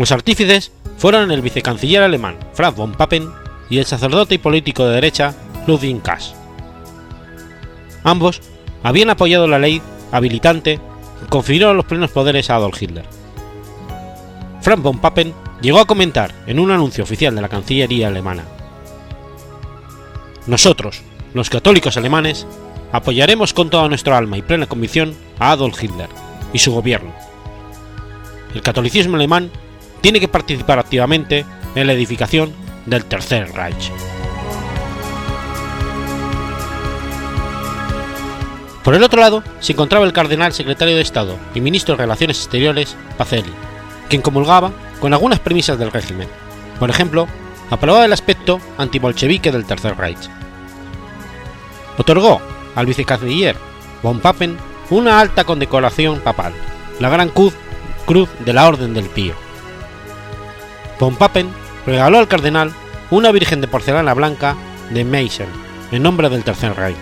[0.00, 3.30] Los artífices fueron el vicecanciller alemán Franz von Papen
[3.68, 5.34] y el sacerdote y político de derecha
[5.66, 6.34] Ludwig Kass.
[8.02, 8.40] Ambos
[8.82, 10.80] habían apoyado la ley habilitante
[11.20, 13.04] que confirió los plenos poderes a Adolf Hitler.
[14.62, 18.44] Franz von Papen llegó a comentar en un anuncio oficial de la Cancillería alemana
[20.46, 21.02] nosotros,
[21.34, 22.46] los católicos alemanes,
[22.92, 26.08] apoyaremos con toda nuestra alma y plena convicción a Adolf Hitler
[26.54, 27.12] y su gobierno.
[28.54, 29.50] El catolicismo alemán
[30.00, 32.52] tiene que participar activamente en la edificación
[32.86, 33.90] del Tercer Reich.
[38.82, 42.38] Por el otro lado, se encontraba el cardenal secretario de Estado y ministro de Relaciones
[42.38, 43.52] Exteriores, Pacelli,
[44.08, 46.28] quien comulgaba con algunas premisas del régimen,
[46.78, 47.28] por ejemplo,
[47.70, 50.28] aprobaba el aspecto antibolchevique del Tercer Reich.
[51.98, 52.40] Otorgó
[52.74, 53.56] al vicecanciller
[54.02, 54.56] von Papen
[54.88, 56.54] una alta condecoración papal,
[56.98, 57.54] la Gran Cruz,
[58.44, 59.34] de la Orden del Pío.
[61.00, 61.48] Von Papen
[61.86, 62.72] regaló al cardenal
[63.10, 64.54] una virgen de porcelana blanca
[64.90, 65.48] de Meissen
[65.90, 66.96] en nombre del Tercer Reich.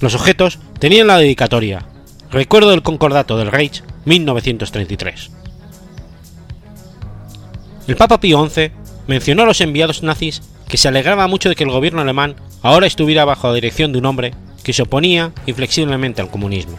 [0.00, 1.86] Los objetos tenían la dedicatoria
[2.30, 5.30] Recuerdo del Concordato del Reich 1933.
[7.86, 8.72] El Papa Pío XI
[9.06, 12.86] mencionó a los enviados nazis que se alegraba mucho de que el gobierno alemán ahora
[12.86, 14.32] estuviera bajo la dirección de un hombre
[14.64, 16.78] que se oponía inflexiblemente al comunismo.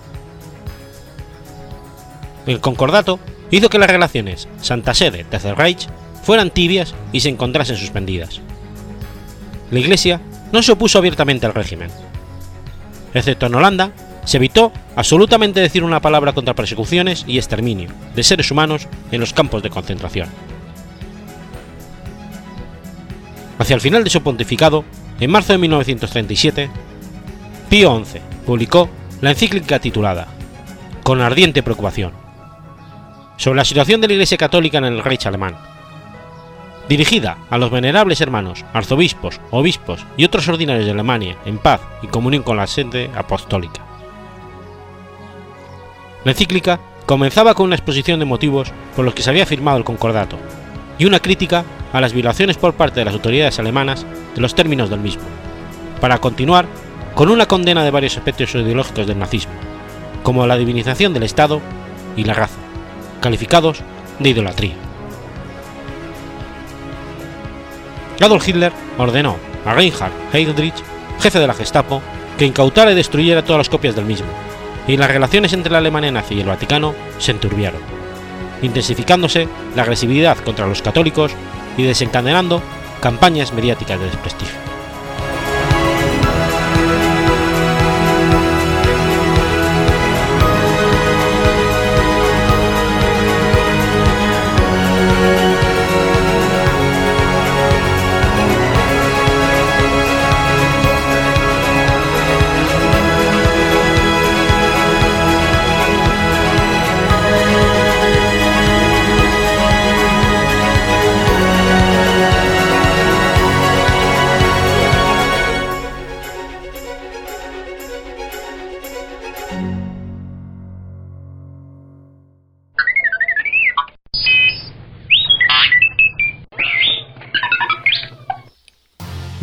[2.47, 3.19] El concordato
[3.57, 5.87] hizo que las relaciones Santa Sede-Tercer Reich
[6.23, 8.41] fueran tibias y se encontrasen suspendidas.
[9.69, 11.89] La Iglesia no se opuso abiertamente al régimen.
[13.13, 13.91] Excepto en Holanda,
[14.25, 19.33] se evitó absolutamente decir una palabra contra persecuciones y exterminio de seres humanos en los
[19.33, 20.29] campos de concentración.
[23.59, 24.83] Hacia el final de su pontificado,
[25.19, 26.69] en marzo de 1937,
[27.69, 28.89] Pío XI publicó
[29.21, 30.27] la encíclica titulada
[31.03, 32.22] Con ardiente preocupación
[33.43, 35.57] sobre la situación de la Iglesia Católica en el Reich alemán,
[36.87, 42.07] dirigida a los venerables hermanos, arzobispos, obispos y otros ordinarios de Alemania en paz y
[42.07, 43.81] comunión con la sede apostólica.
[46.23, 49.83] La encíclica comenzaba con una exposición de motivos por los que se había firmado el
[49.83, 50.37] concordato
[50.97, 54.89] y una crítica a las violaciones por parte de las autoridades alemanas de los términos
[54.89, 55.23] del mismo,
[55.99, 56.65] para continuar
[57.13, 59.51] con una condena de varios aspectos ideológicos del nazismo,
[60.23, 61.59] como la divinización del Estado
[62.15, 62.62] y la raza,
[63.23, 63.79] calificados
[64.19, 64.75] de idolatría.
[68.21, 70.75] Adolf Hitler ordenó a Reinhard Heydrich,
[71.19, 72.01] jefe de la Gestapo,
[72.37, 74.27] que incautara y destruyera todas las copias del mismo,
[74.87, 77.81] y las relaciones entre la Alemania nazi y el Vaticano se enturbiaron,
[78.61, 81.31] intensificándose la agresividad contra los católicos
[81.77, 82.61] y desencadenando
[83.01, 84.62] campañas mediáticas de desprestigio.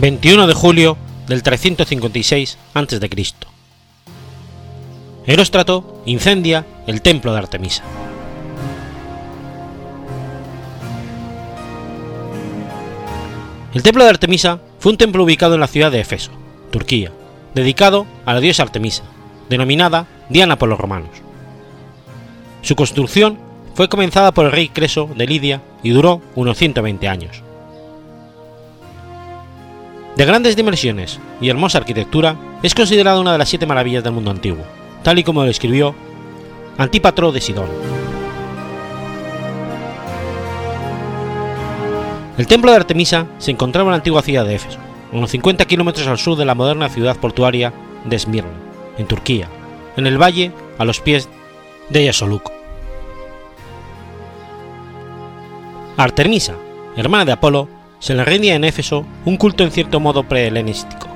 [0.00, 0.96] 21 de julio
[1.28, 3.34] del 356 a.C.
[5.26, 7.84] Heróstrato incendia el templo de Artemisa.
[13.74, 16.30] El templo de Artemisa fue un templo ubicado en la ciudad de Efeso,
[16.70, 17.12] Turquía,
[17.54, 19.02] dedicado a la diosa Artemisa,
[19.50, 21.10] denominada Diana por los romanos.
[22.62, 23.38] Su construcción
[23.74, 27.42] fue comenzada por el rey Creso de Lidia y duró unos 120 años.
[30.16, 34.30] De grandes dimensiones y hermosa arquitectura, es considerada una de las siete maravillas del mundo
[34.30, 34.64] antiguo,
[35.02, 35.94] tal y como lo escribió
[36.78, 37.68] Antípatro de Sidón.
[42.38, 44.78] El templo de Artemisa se encontraba en la antigua ciudad de Éfeso,
[45.12, 47.72] unos 50 kilómetros al sur de la moderna ciudad portuaria
[48.04, 49.48] de Esmirna, en Turquía,
[49.96, 51.28] en el valle a los pies
[51.88, 52.50] de Yasoluk.
[55.96, 56.54] Artemisa,
[56.96, 61.06] hermana de Apolo, se le rendía en Éfeso un culto en cierto modo prehelenístico,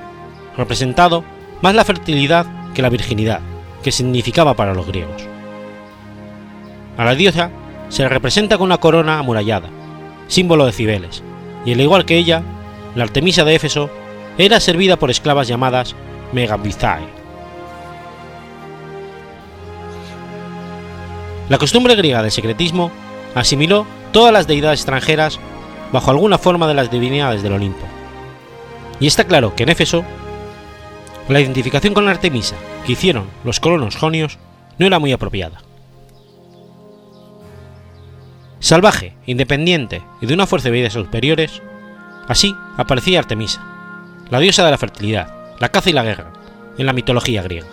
[0.57, 1.25] representado
[1.63, 3.41] más la fertilidad que la virginidad,
[3.83, 5.23] que significaba para los griegos.
[6.99, 7.51] A la diosa
[7.89, 9.69] se le representa con una corona amurallada,
[10.29, 11.23] símbolo de Cibeles,
[11.65, 12.43] y al igual que ella,
[12.95, 13.89] la Artemisa de Éfeso
[14.37, 15.95] era servida por esclavas llamadas
[16.33, 17.24] Megabizae.
[21.49, 22.91] La costumbre griega del secretismo
[23.35, 25.39] asimiló todas las deidades extranjeras
[25.93, 27.87] bajo alguna forma de las divinidades del Olimpo.
[28.99, 30.05] Y está claro que en Éfeso,
[31.29, 34.39] la identificación con Artemisa que hicieron los colonos jonios
[34.79, 35.61] no era muy apropiada.
[38.61, 41.61] Salvaje, independiente y de una fuerza de vida superiores,
[42.29, 43.63] así aparecía Artemisa,
[44.31, 46.33] la diosa de la fertilidad, la caza y la guerra,
[46.79, 47.69] en la mitología griega.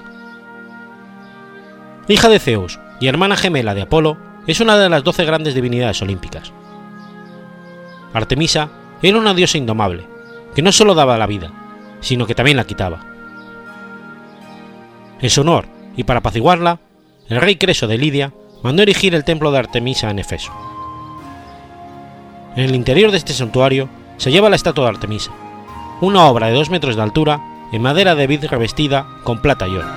[2.10, 6.02] Hija de Zeus y hermana gemela de Apolo, es una de las doce grandes divinidades
[6.02, 6.54] olímpicas.
[8.14, 8.70] Artemisa
[9.02, 10.06] era una diosa indomable,
[10.56, 11.52] que no solo daba la vida,
[12.00, 13.04] sino que también la quitaba.
[15.20, 15.66] En su honor,
[15.98, 16.80] y para apaciguarla,
[17.28, 18.34] el rey Creso de Lidia
[18.64, 20.52] mandó erigir el templo de Artemisa en Efeso.
[22.56, 25.32] En el interior de este santuario se lleva la estatua de Artemisa,
[26.02, 29.76] una obra de dos metros de altura en madera de vid revestida con plata y
[29.76, 29.88] oro.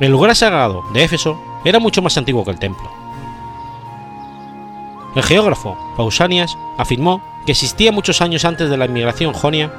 [0.00, 2.88] El lugar sagrado de Éfeso era mucho más antiguo que el templo.
[5.16, 9.72] El geógrafo Pausanias afirmó que existía muchos años antes de la inmigración jonia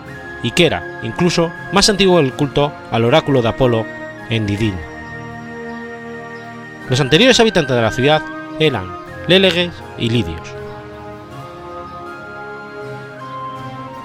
[0.43, 3.85] y que era, incluso, más antiguo el culto al oráculo de Apolo
[4.29, 4.75] en Didín.
[6.89, 8.21] Los anteriores habitantes de la ciudad
[8.59, 8.91] eran
[9.27, 10.41] léleges y lidios.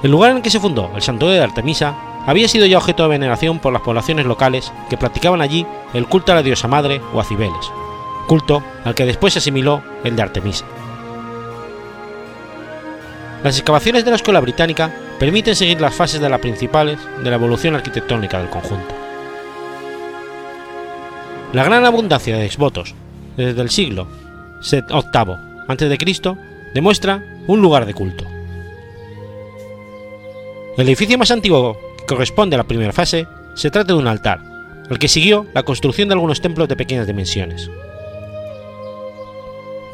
[0.05, 1.94] El lugar en que se fundó el santuario de Artemisa
[2.26, 6.32] había sido ya objeto de veneración por las poblaciones locales que practicaban allí el culto
[6.32, 7.70] a la diosa madre o a Cibeles,
[8.26, 10.64] culto al que después se asimiló el de Artemisa.
[13.42, 17.37] Las excavaciones de la escuela británica permiten seguir las fases de las principales de la
[17.37, 18.94] evolución arquitectónica del conjunto.
[21.52, 22.94] La gran abundancia de exvotos
[23.37, 24.08] desde el siglo
[24.62, 24.82] VIII
[25.68, 26.37] a.C.
[26.72, 28.24] demuestra un lugar de culto.
[30.76, 34.40] El edificio más antiguo corresponde a la primera fase se trata de un altar,
[34.90, 37.71] al que siguió la construcción de algunos templos de pequeñas dimensiones.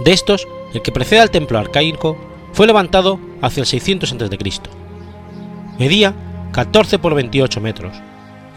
[0.05, 2.17] De estos, el que precede al templo arcaico
[2.53, 4.61] fue levantado hacia el 600 a.C.
[5.79, 6.15] Medía
[6.53, 7.97] 14 por 28 metros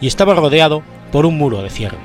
[0.00, 0.82] y estaba rodeado
[1.12, 1.98] por un muro de cierre.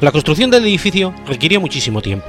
[0.00, 2.26] La construcción del edificio requirió muchísimo tiempo.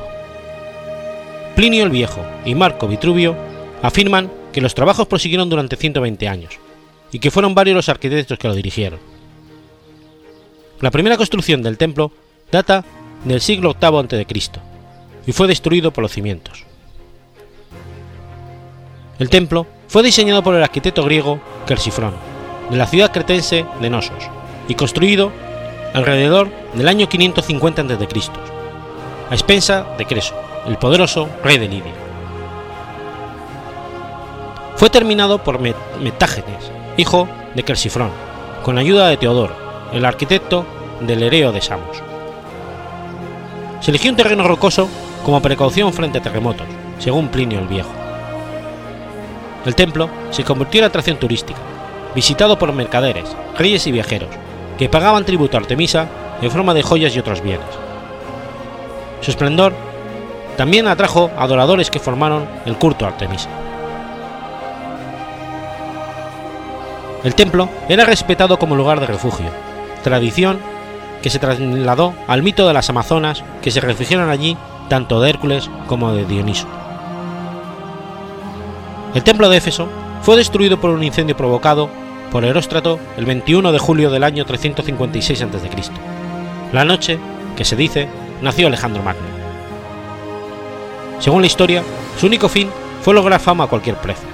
[1.56, 3.36] Plinio el Viejo y Marco Vitruvio
[3.82, 6.60] afirman que los trabajos prosiguieron durante 120 años
[7.14, 9.00] y que fueron varios los arquitectos que lo dirigieron.
[10.82, 12.12] La primera construcción del templo
[12.52, 12.84] data
[13.24, 14.60] del siglo VIII a.C.
[15.26, 16.66] y fue destruido por los cimientos.
[19.18, 22.16] El templo fue diseñado por el arquitecto griego Kersifrón,
[22.70, 24.30] de la ciudad cretense de Nosos,
[24.68, 25.32] y construido
[25.94, 28.08] alrededor del año 550 a.C.,
[29.30, 30.36] a expensa de Creso,
[30.68, 32.09] el poderoso rey de Lidia.
[34.80, 38.12] Fue terminado por Metágenes, hijo de Kersifrón,
[38.64, 39.54] con ayuda de Teodoro,
[39.92, 40.66] el arquitecto
[41.02, 42.02] del Hereo de Samos.
[43.82, 44.88] Se eligió un terreno rocoso
[45.26, 46.66] como precaución frente a terremotos,
[46.98, 47.90] según Plinio el Viejo.
[49.66, 51.60] El templo se convirtió en atracción turística,
[52.16, 54.30] visitado por mercaderes, reyes y viajeros,
[54.78, 56.08] que pagaban tributo a Artemisa
[56.42, 57.68] en forma de joyas y otros bienes.
[59.20, 59.74] Su esplendor
[60.56, 63.50] también atrajo adoradores que formaron el culto Artemisa.
[67.24, 69.48] El templo era respetado como lugar de refugio,
[70.04, 70.60] tradición
[71.22, 74.58] que se trasladó al mito de las Amazonas que se refugiaron allí
[74.88, 76.68] tanto de Hércules como de Dioniso.
[79.14, 79.88] El templo de Éfeso
[80.22, 81.90] fue destruido por un incendio provocado
[82.32, 85.70] por Heróstrato el 21 de julio del año 356 a.C.,
[86.72, 87.20] la noche
[87.58, 88.08] que se dice
[88.42, 89.28] nació Alejandro Magno.
[91.20, 91.84] Según la historia,
[92.18, 92.70] su único fin
[93.02, 94.29] fue lograr fama a cualquier precio.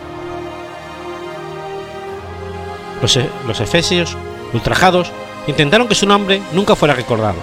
[3.06, 4.18] Los, e- los efesios,
[4.51, 5.12] ultrajados,
[5.45, 7.38] intentaron que su nombre nunca fuera recordado,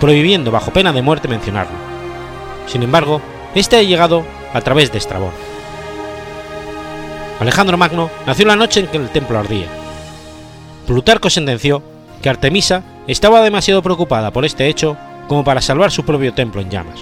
[0.00, 1.76] prohibiendo bajo pena de muerte mencionarlo.
[2.66, 3.20] Sin embargo,
[3.54, 5.30] este ha llegado a través de Estrabón.
[7.38, 9.68] Alejandro Magno nació la noche en que el templo ardía.
[10.88, 11.84] Plutarco sentenció
[12.20, 14.96] que Artemisa estaba demasiado preocupada por este hecho
[15.28, 16.98] como para salvar su propio templo en llamas.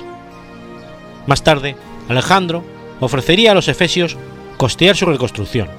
[1.27, 1.75] Más tarde,
[2.11, 2.65] Alejandro
[3.01, 4.19] ofrecería a los efesios
[4.59, 5.71] costear su reconstrucción,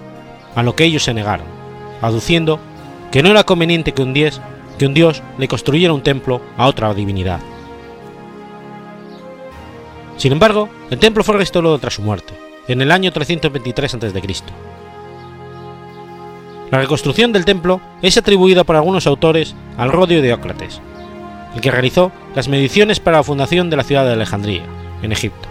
[0.55, 1.53] a lo que ellos se negaron,
[2.01, 2.59] aduciendo
[3.11, 4.41] que no era conveniente que un, dios,
[4.77, 7.39] que un dios le construyera un templo a otra divinidad.
[10.17, 12.33] Sin embargo, el templo fue restaurado tras su muerte,
[12.67, 14.21] en el año 323 a.C.
[16.71, 20.81] La reconstrucción del templo es atribuida por algunos autores al Rodio de Ócrates,
[21.53, 24.63] el que realizó las mediciones para la fundación de la ciudad de Alejandría,
[25.01, 25.47] en Egipto.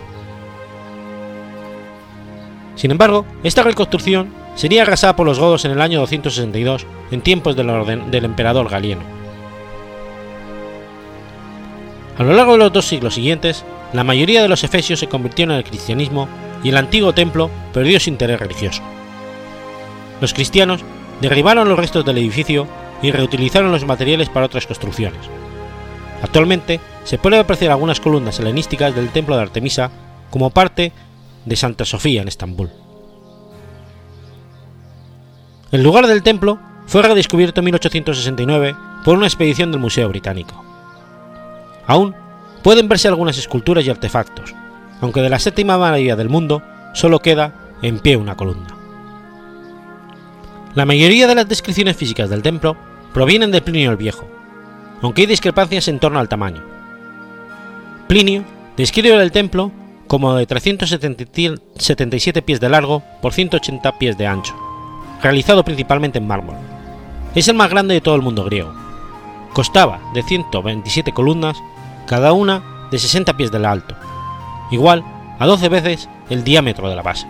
[2.74, 7.56] Sin embargo, esta reconstrucción sería arrasada por los godos en el año 262, en tiempos
[7.56, 9.02] del, orden- del emperador Galieno.
[12.18, 15.52] A lo largo de los dos siglos siguientes, la mayoría de los efesios se convirtieron
[15.54, 16.28] en el cristianismo
[16.62, 18.82] y el antiguo templo perdió su interés religioso.
[20.20, 20.80] Los cristianos
[21.20, 22.66] derribaron los restos del edificio
[23.02, 25.20] y reutilizaron los materiales para otras construcciones.
[26.22, 29.90] Actualmente se pueden apreciar algunas columnas helenísticas del templo de Artemisa
[30.30, 30.92] como parte
[31.44, 32.70] de Santa Sofía en Estambul.
[35.74, 40.64] El lugar del templo fue redescubierto en 1869 por una expedición del Museo Británico.
[41.88, 42.14] Aún
[42.62, 44.54] pueden verse algunas esculturas y artefactos,
[45.00, 46.62] aunque de la séptima maravilla del mundo
[46.92, 48.68] solo queda en pie una columna.
[50.76, 52.76] La mayoría de las descripciones físicas del templo
[53.12, 54.28] provienen de Plinio el Viejo,
[55.02, 56.62] aunque hay discrepancias en torno al tamaño.
[58.06, 58.44] Plinio
[58.76, 59.72] describe el templo
[60.06, 64.54] como de 377 pies de largo por 180 pies de ancho,
[65.22, 66.56] realizado principalmente en mármol.
[67.34, 68.72] Es el más grande de todo el mundo griego.
[69.52, 71.62] Costaba de 127 columnas,
[72.06, 73.94] cada una de 60 pies de alto,
[74.70, 75.04] igual
[75.38, 77.26] a 12 veces el diámetro de la base.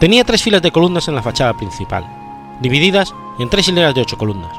[0.00, 2.06] Tenía tres filas de columnas en la fachada principal,
[2.60, 4.52] divididas en tres hileras de ocho columnas,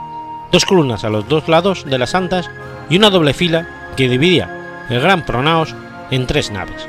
[0.51, 2.49] dos columnas a los dos lados de las santas
[2.89, 5.75] y una doble fila que dividía el gran pronaos
[6.11, 6.87] en tres naves.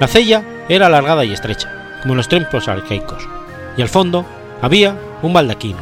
[0.00, 3.28] La cella era alargada y estrecha, como en los templos arcaicos,
[3.76, 4.24] y al fondo
[4.62, 5.78] había un baldaquino,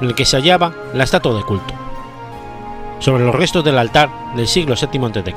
[0.00, 1.74] en el que se hallaba la estatua de culto,
[2.98, 5.32] sobre los restos del altar del siglo VII a.C.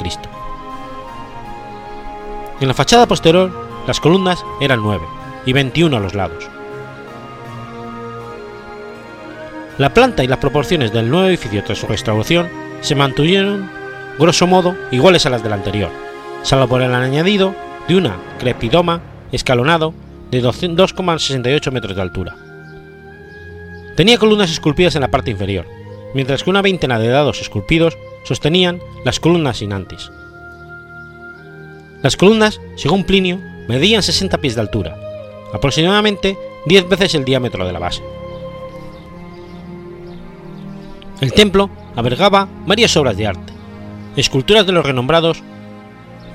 [2.59, 3.51] En la fachada posterior,
[3.87, 5.03] las columnas eran 9
[5.45, 6.49] y 21 a los lados.
[9.77, 12.47] La planta y las proporciones del nuevo edificio tras su restauración
[12.81, 13.69] se mantuvieron,
[14.19, 15.89] grosso modo, iguales a las del anterior,
[16.43, 17.55] salvo por el añadido
[17.87, 19.01] de una crepidoma
[19.31, 19.93] escalonado
[20.41, 22.35] de 2,68 metros de altura.
[23.95, 25.67] Tenía columnas esculpidas en la parte inferior,
[26.15, 30.11] mientras que una veintena de dados esculpidos sostenían las columnas sinantis.
[32.01, 34.97] Las columnas, según Plinio, medían 60 pies de altura,
[35.53, 38.01] aproximadamente 10 veces el diámetro de la base.
[41.21, 43.53] El templo albergaba varias obras de arte,
[44.15, 45.43] esculturas de los renombrados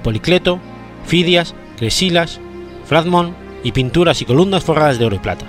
[0.04, 0.60] Policleto,
[1.04, 2.40] Fidias, Cresilas,
[2.84, 5.46] Fradmon y pinturas y columnas forradas de oro y plata.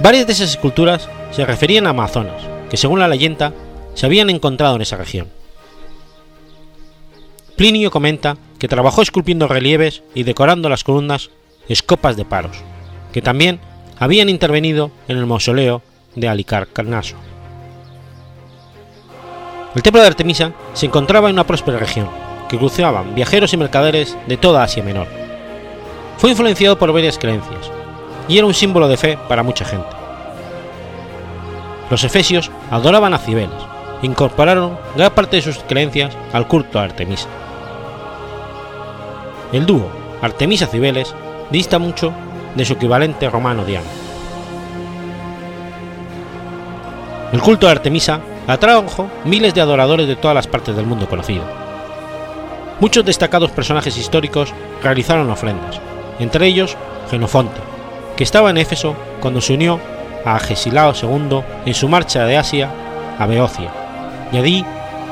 [0.00, 3.52] Varias de esas esculturas se referían a Amazonas, que según la leyenda
[3.94, 5.28] se habían encontrado en esa región.
[7.56, 11.30] Plinio comenta que trabajó esculpiendo relieves y decorando las columnas
[11.68, 12.56] escopas de paros,
[13.12, 13.60] que también
[13.98, 15.82] habían intervenido en el mausoleo
[16.16, 17.16] de Alicarnaso.
[19.74, 22.08] El templo de Artemisa se encontraba en una próspera región,
[22.48, 25.21] que cruzaban viajeros y mercaderes de toda Asia Menor.
[26.22, 27.68] Fue influenciado por varias creencias,
[28.28, 29.88] y era un símbolo de fe para mucha gente.
[31.90, 33.50] Los efesios adoraban a Cibeles
[34.04, 37.26] e incorporaron gran parte de sus creencias al culto a Artemisa.
[39.52, 39.90] El dúo
[40.22, 41.12] Artemisa-Cibeles
[41.50, 42.12] dista mucho
[42.54, 43.90] de su equivalente romano Diana.
[47.32, 51.42] El culto a Artemisa atrajo miles de adoradores de todas las partes del mundo conocido.
[52.78, 54.54] Muchos destacados personajes históricos
[54.84, 55.80] realizaron ofrendas,
[56.22, 56.76] entre ellos
[57.10, 57.60] Genofonte,
[58.16, 59.80] que estaba en Éfeso cuando se unió
[60.24, 62.70] a Agesilao II en su marcha de Asia
[63.18, 63.70] a Beocia,
[64.32, 64.64] y allí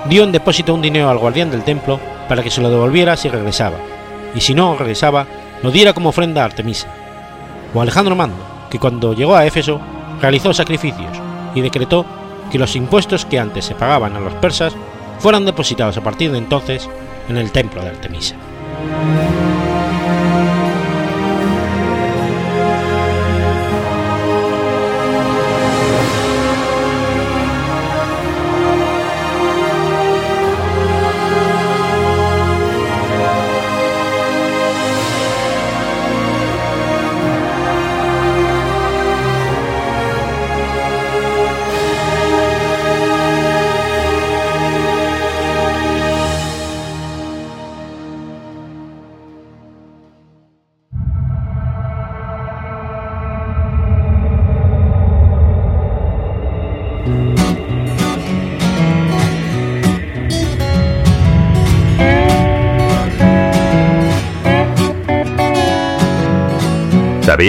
[0.06, 3.28] dio en depósito un dinero al guardián del templo para que se lo devolviera si
[3.28, 3.76] regresaba,
[4.34, 5.26] y si no regresaba,
[5.62, 6.88] lo diera como ofrenda a Artemisa,
[7.74, 9.80] o Alejandro Mando, que cuando llegó a Éfeso
[10.20, 11.18] realizó sacrificios
[11.54, 12.06] y decretó
[12.50, 14.74] que los impuestos que antes se pagaban a los persas
[15.18, 16.88] fueran depositados a partir de entonces
[17.28, 18.36] en el templo de Artemisa.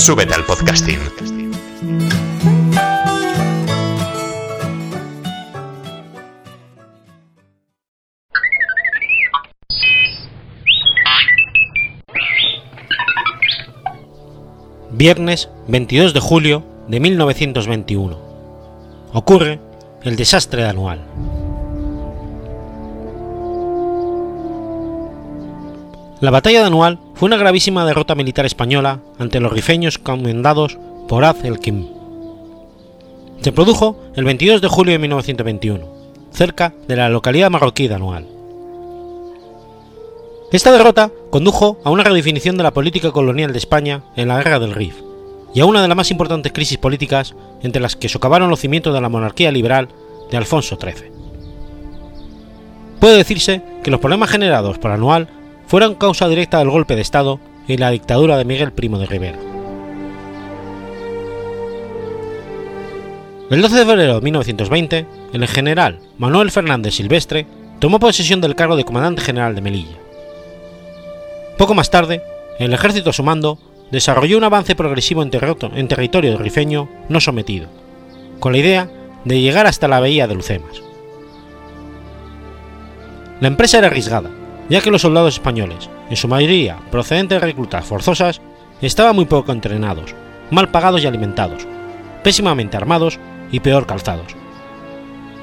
[0.00, 0.98] Súbete al podcasting.
[14.90, 18.18] Viernes 22 de julio de 1921.
[19.12, 19.60] Ocurre
[20.02, 21.04] el desastre de anual.
[26.20, 30.76] La batalla de Anual fue una gravísima derrota militar española ante los rifeños comandados
[31.08, 31.86] por Az el-Kim.
[33.40, 35.86] Se produjo el 22 de julio de 1921,
[36.30, 38.26] cerca de la localidad marroquí de Anual.
[40.52, 44.58] Esta derrota condujo a una redefinición de la política colonial de España en la Guerra
[44.58, 44.96] del Rif
[45.54, 48.92] y a una de las más importantes crisis políticas entre las que socavaron los cimientos
[48.92, 49.88] de la monarquía liberal
[50.30, 51.10] de Alfonso XIII.
[53.00, 55.39] Puede decirse que los problemas generados por Anual
[55.70, 59.38] fueron causa directa del golpe de Estado y la dictadura de Miguel Primo de Rivera.
[63.50, 67.46] El 12 de febrero de 1920, el general Manuel Fernández Silvestre
[67.78, 69.96] tomó posesión del cargo de comandante general de Melilla.
[71.56, 72.20] Poco más tarde,
[72.58, 73.60] el ejército a su mando
[73.92, 77.68] desarrolló un avance progresivo en, en territorio rifeño no sometido,
[78.40, 78.90] con la idea
[79.24, 80.82] de llegar hasta la bahía de Lucemas.
[83.40, 84.30] La empresa era arriesgada,
[84.70, 88.40] ya que los soldados españoles, en su mayoría procedentes de reclutas forzosas,
[88.80, 90.14] estaban muy poco entrenados,
[90.50, 91.66] mal pagados y alimentados,
[92.22, 93.18] pésimamente armados
[93.50, 94.34] y peor calzados.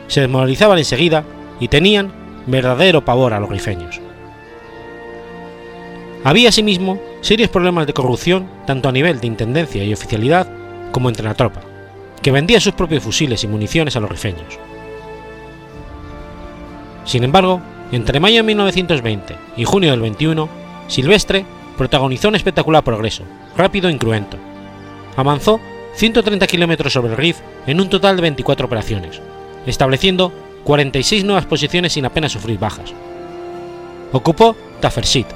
[0.07, 1.25] Se desmoralizaban enseguida
[1.59, 2.11] y tenían
[2.47, 3.99] verdadero pavor a los rifeños.
[6.23, 10.47] Había asimismo serios problemas de corrupción tanto a nivel de intendencia y oficialidad
[10.91, 11.61] como entre la tropa,
[12.21, 14.57] que vendía sus propios fusiles y municiones a los rifeños.
[17.03, 17.61] Sin embargo,
[17.91, 20.49] entre mayo de 1920 y junio del 21,
[20.87, 21.45] Silvestre
[21.77, 23.23] protagonizó un espectacular progreso,
[23.55, 24.37] rápido e incruento.
[25.15, 25.59] Avanzó
[25.95, 29.21] 130 kilómetros sobre el Rif en un total de 24 operaciones,
[29.65, 30.31] estableciendo
[30.63, 32.93] 46 nuevas posiciones sin apenas sufrir bajas.
[34.11, 35.27] Ocupó Tafersit,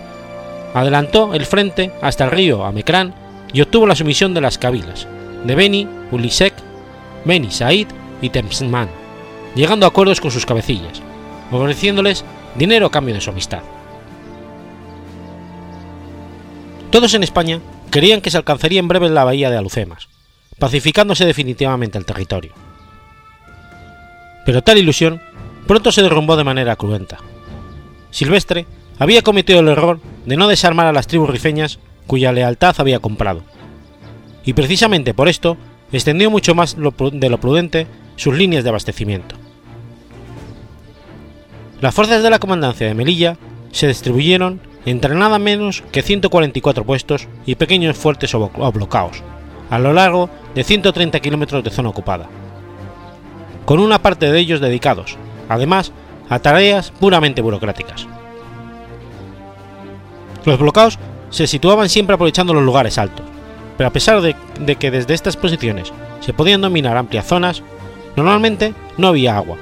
[0.74, 3.14] adelantó el frente hasta el río Amecrán
[3.54, 5.08] y obtuvo la sumisión de las cabilas
[5.44, 6.54] de Beni, Ulisek,
[7.26, 7.88] Beni Said
[8.22, 8.90] y Temsman,
[9.56, 11.02] llegando a acuerdos con sus cabecillas,
[11.52, 12.24] ofreciéndoles
[12.56, 13.62] dinero a cambio de su amistad.
[16.90, 20.10] Todos en España querían que se alcanzaría en breve la bahía de Alucemas,
[20.60, 22.54] pacificándose definitivamente el territorio.
[24.46, 25.22] Pero tal ilusión
[25.68, 27.18] pronto se derrumbó de manera cruenta.
[28.10, 28.66] Silvestre
[29.00, 33.44] había cometido el error de no desarmar a las tribus rifeñas cuya lealtad había comprado,
[34.44, 35.58] y precisamente por esto
[35.92, 39.36] extendió mucho más de lo prudente sus líneas de abastecimiento.
[41.82, 43.38] Las fuerzas de la comandancia de Melilla
[43.72, 49.24] se distribuyeron entre nada menos que 144 puestos y pequeños fuertes o bloqueos,
[49.72, 52.28] a lo largo de 130 kilómetros de zona ocupada,
[53.66, 55.18] con una parte de ellos dedicados,
[55.50, 55.92] además,
[56.30, 58.06] a tareas puramente burocráticas.
[60.46, 61.00] Los bloqueos
[61.32, 63.26] se situaban siempre aprovechando los lugares altos,
[63.76, 67.64] pero a pesar de, de, que desde estas posiciones se podían dominar amplias zonas,
[68.16, 69.58] normalmente no había agua,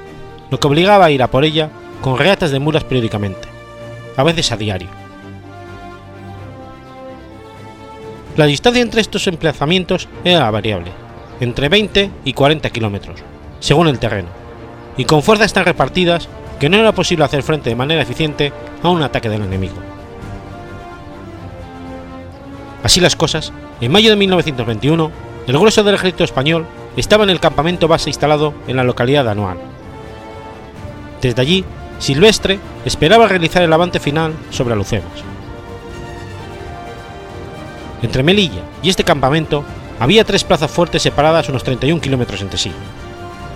[0.50, 3.48] lo que obligaba a ir a por ella con reatas de mulas periódicamente,
[4.16, 4.88] a veces a diario.
[8.36, 10.92] La distancia entre estos emplazamientos era variable,
[11.40, 13.20] entre 20 y 40 kilómetros,
[13.58, 14.28] según el terreno,
[14.96, 16.28] y con fuerzas tan repartidas
[16.58, 19.76] que no era posible hacer frente de manera eficiente a un ataque del enemigo.
[22.82, 25.10] Así las cosas, en mayo de 1921,
[25.46, 29.30] el grueso del ejército español estaba en el campamento base instalado en la localidad de
[29.30, 29.58] Anual.
[31.20, 31.64] Desde allí,
[32.00, 35.22] Silvestre esperaba realizar el avance final sobre Alucemas.
[38.02, 39.64] Entre Melilla y este campamento
[40.00, 42.72] había tres plazas fuertes separadas unos 31 kilómetros entre sí,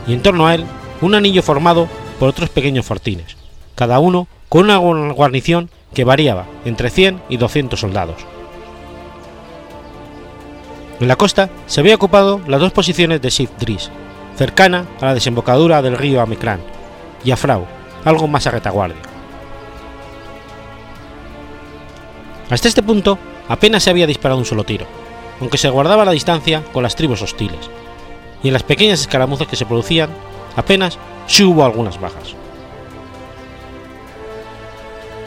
[0.07, 0.67] y en torno a él
[1.01, 1.89] un anillo formado
[2.21, 3.37] por otros pequeños fortines,
[3.75, 8.17] cada uno con una guarnición que variaba entre 100 y 200 soldados.
[11.01, 13.91] En la costa se había ocupado las dos posiciones de Sif-Dris,
[14.37, 16.61] cercana a la desembocadura del río Amecrán,
[17.25, 17.67] y a Frau,
[18.05, 19.03] algo más a retaguardia.
[22.51, 24.87] Hasta este punto apenas se había disparado un solo tiro,
[25.41, 27.71] aunque se guardaba la distancia con las tribus hostiles,
[28.43, 30.11] y en las pequeñas escaramuzas que se producían
[30.57, 32.35] apenas sí hubo algunas bajas.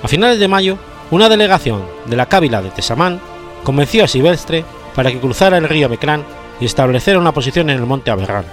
[0.03, 0.77] A finales de mayo,
[1.09, 3.19] una delegación de la cábila de Tesamán
[3.63, 4.63] convenció a Silvestre
[4.95, 6.23] para que cruzara el río Mecrán
[6.59, 8.45] y estableciera una posición en el monte Aberrán,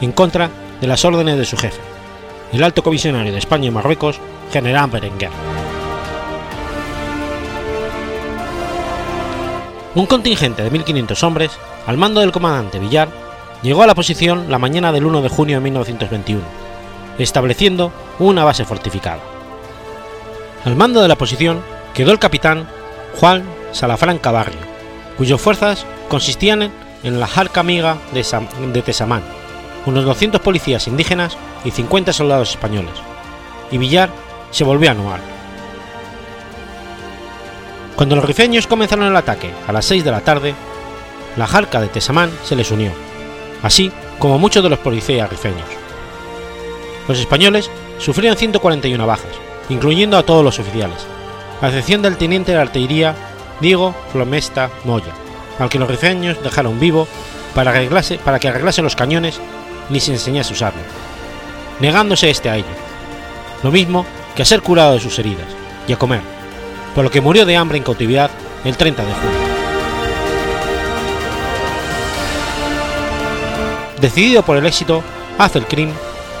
[0.00, 0.50] en contra
[0.80, 1.80] de las órdenes de su jefe,
[2.52, 4.20] el alto comisionario de España y Marruecos,
[4.52, 5.30] general Berenguer.
[9.94, 11.50] Un contingente de 1.500 hombres,
[11.86, 13.08] al mando del comandante Villar,
[13.62, 16.42] llegó a la posición la mañana del 1 de junio de 1921,
[17.18, 19.20] estableciendo una base fortificada.
[20.64, 21.60] Al mando de la posición
[21.94, 22.68] quedó el capitán
[23.18, 24.60] Juan Salafranca Barrio,
[25.18, 26.70] cuyas fuerzas consistían
[27.02, 29.22] en la Jarca Amiga de Tesamán,
[29.86, 32.94] unos 200 policías indígenas y 50 soldados españoles,
[33.70, 34.10] y Villar
[34.50, 35.20] se volvió a anual.
[37.96, 40.54] Cuando los rifeños comenzaron el ataque a las 6 de la tarde,
[41.36, 42.92] la Jarca de Tesamán se les unió,
[43.62, 45.66] así como muchos de los policías rifeños.
[47.06, 49.30] Los españoles sufrieron 141 bajas,
[49.68, 51.06] incluyendo a todos los oficiales,
[51.60, 53.14] a excepción del teniente de artillería
[53.60, 55.12] Diego Flomesta Moya,
[55.58, 57.06] al que los rifeños dejaron vivo
[57.54, 57.72] para,
[58.24, 59.40] para que arreglase los cañones
[59.90, 60.80] ni se enseñase a usarlo,
[61.80, 62.66] negándose este a ello,
[63.62, 65.46] lo mismo que a ser curado de sus heridas
[65.86, 66.20] y a comer,
[66.94, 68.30] por lo que murió de hambre en cautividad
[68.64, 69.50] el 30 de julio.
[74.00, 75.02] Decidido por el éxito,
[75.36, 75.92] Azelkrim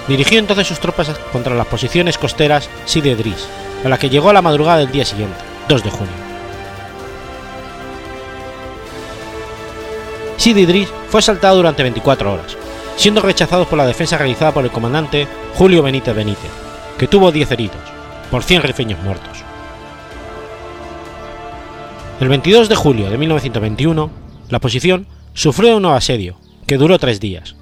[0.08, 3.46] dirigió entonces sus tropas contra las posiciones costeras Sidi Dris,
[3.84, 5.38] a la que llegó a la madrugada del día siguiente,
[5.68, 6.12] 2 de junio.
[10.38, 12.56] Sidi Dris fue asaltado durante 24 horas,
[13.00, 16.50] siendo rechazados por la defensa realizada por el comandante Julio Benítez Benítez,
[16.98, 17.80] que tuvo 10 heridos,
[18.30, 19.38] por 100 rifeños muertos.
[22.20, 24.10] El 22 de julio de 1921,
[24.50, 26.36] la posición sufrió un nuevo asedio,
[26.66, 27.56] que duró tres días,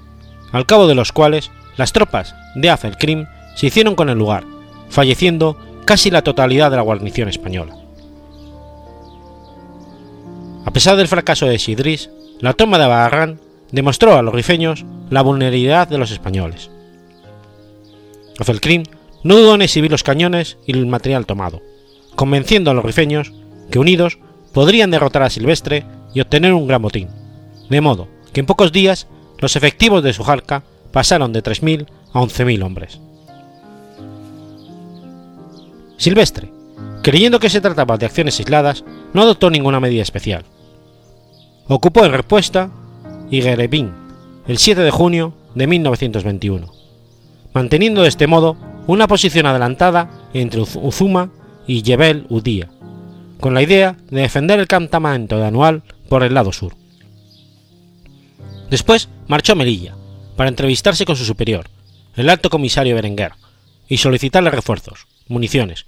[0.51, 3.25] al cabo de los cuales las tropas de Azelkrim
[3.55, 4.43] se hicieron con el lugar,
[4.89, 7.77] falleciendo casi la totalidad de la guarnición española.
[10.65, 12.09] A pesar del fracaso de Sidris,
[12.41, 13.39] la toma de Barrán
[13.71, 16.69] demostró a los rifeños la vulnerabilidad de los españoles.
[18.39, 18.83] Ofelcrim
[19.23, 21.61] no dudó en exhibir los cañones y el material tomado,
[22.15, 23.33] convenciendo a los rifeños
[23.69, 24.17] que unidos
[24.53, 27.09] podrían derrotar a Silvestre y obtener un gran botín,
[27.69, 29.07] de modo que en pocos días
[29.39, 32.99] los efectivos de Sujarca pasaron de 3.000 a 11.000 hombres.
[35.97, 36.51] Silvestre,
[37.03, 40.45] creyendo que se trataba de acciones aisladas, no adoptó ninguna medida especial.
[41.67, 42.71] Ocupó en respuesta
[43.31, 43.93] Iguerebín,
[44.47, 46.71] el 7 de junio de 1921,
[47.53, 48.57] manteniendo de este modo
[48.87, 51.31] una posición adelantada entre Uzuma
[51.67, 52.69] y Jebel Udía,
[53.39, 56.73] con la idea de defender el campamento de Anual por el lado sur.
[58.69, 59.95] Después marchó a Melilla
[60.35, 61.67] para entrevistarse con su superior,
[62.15, 63.33] el alto comisario Berenguer,
[63.87, 65.85] y solicitarle refuerzos, municiones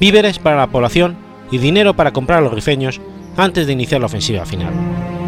[0.00, 1.16] víveres para la población
[1.52, 3.00] y dinero para comprar a los rifeños
[3.36, 5.19] antes de iniciar la ofensiva final.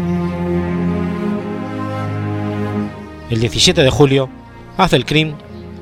[3.33, 4.29] El 17 de julio,
[4.77, 5.33] Hazel Krim,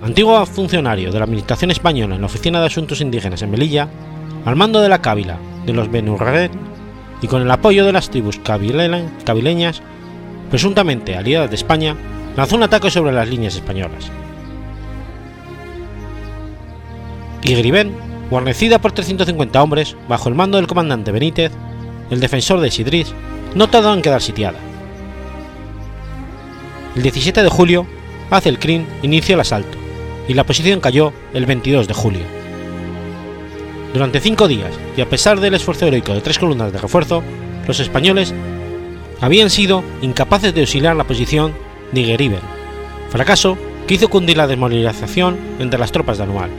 [0.01, 3.89] antiguo funcionario de la Administración Española en la Oficina de Asuntos Indígenas en Melilla,
[4.45, 6.49] al mando de la cábila de los Benurret
[7.21, 9.81] y con el apoyo de las tribus cabileñas,
[10.49, 11.97] presuntamente aliadas de España,
[12.37, 14.09] lanzó un ataque sobre las líneas españolas.
[17.43, 17.93] Griben,
[18.29, 21.51] guarnecida por 350 hombres bajo el mando del comandante Benítez,
[22.11, 23.13] el defensor de Sidris,
[23.55, 24.70] no tardó en quedar sitiada.
[26.95, 27.87] El 17 de julio,
[28.31, 29.77] Azelkrin inició el asalto,
[30.27, 32.23] y la posición cayó el 22 de julio.
[33.93, 37.23] Durante cinco días, y a pesar del esfuerzo heroico de tres columnas de refuerzo,
[37.65, 38.33] los españoles
[39.21, 41.53] habían sido incapaces de auxiliar la posición
[41.93, 42.41] de Igeriben,
[43.09, 46.49] fracaso que hizo cundir la desmovilización entre las tropas de Anual.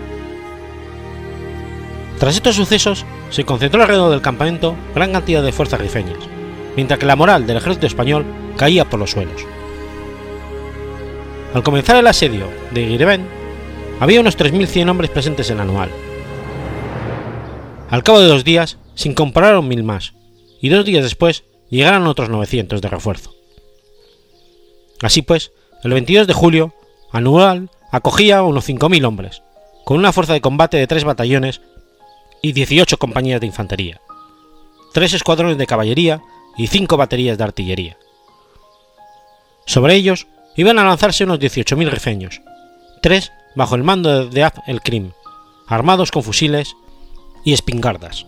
[2.19, 6.19] Tras estos sucesos, se concentró alrededor del campamento gran cantidad de fuerzas rifeñas,
[6.75, 8.25] mientras que la moral del ejército español
[8.57, 9.45] caía por los suelos.
[11.55, 13.27] Al comenzar el asedio de Gireben,
[14.01, 15.91] había unos 3.100 hombres presentes en Anual.
[17.91, 20.15] Al cabo de dos días, se incorporaron mil más,
[20.63, 23.35] y dos días después llegaron otros 900 de refuerzo.
[25.03, 25.53] Así pues,
[25.85, 26.75] el 22 de julio,
[27.11, 29.43] Anual acogía a unos 5.000 hombres,
[29.85, 31.61] con una fuerza de combate de tres batallones
[32.41, 34.01] y 18 compañías de infantería,
[34.95, 36.23] tres escuadrones de caballería
[36.57, 37.99] y cinco baterías de artillería.
[39.67, 40.27] Sobre ellos
[40.57, 42.43] iban a lanzarse unos 18.000 rifeños,
[43.01, 45.13] tres bajo el mando de Ab el Krim,
[45.67, 46.75] armados con fusiles
[47.45, 48.27] y espingardas.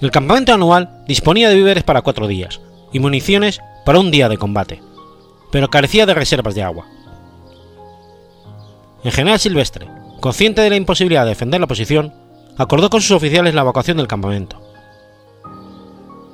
[0.00, 2.60] El campamento anual disponía de víveres para cuatro días
[2.92, 4.80] y municiones para un día de combate,
[5.50, 6.86] pero carecía de reservas de agua.
[9.02, 9.88] En general Silvestre,
[10.20, 12.14] consciente de la imposibilidad de defender la posición,
[12.56, 14.60] acordó con sus oficiales la evacuación del campamento.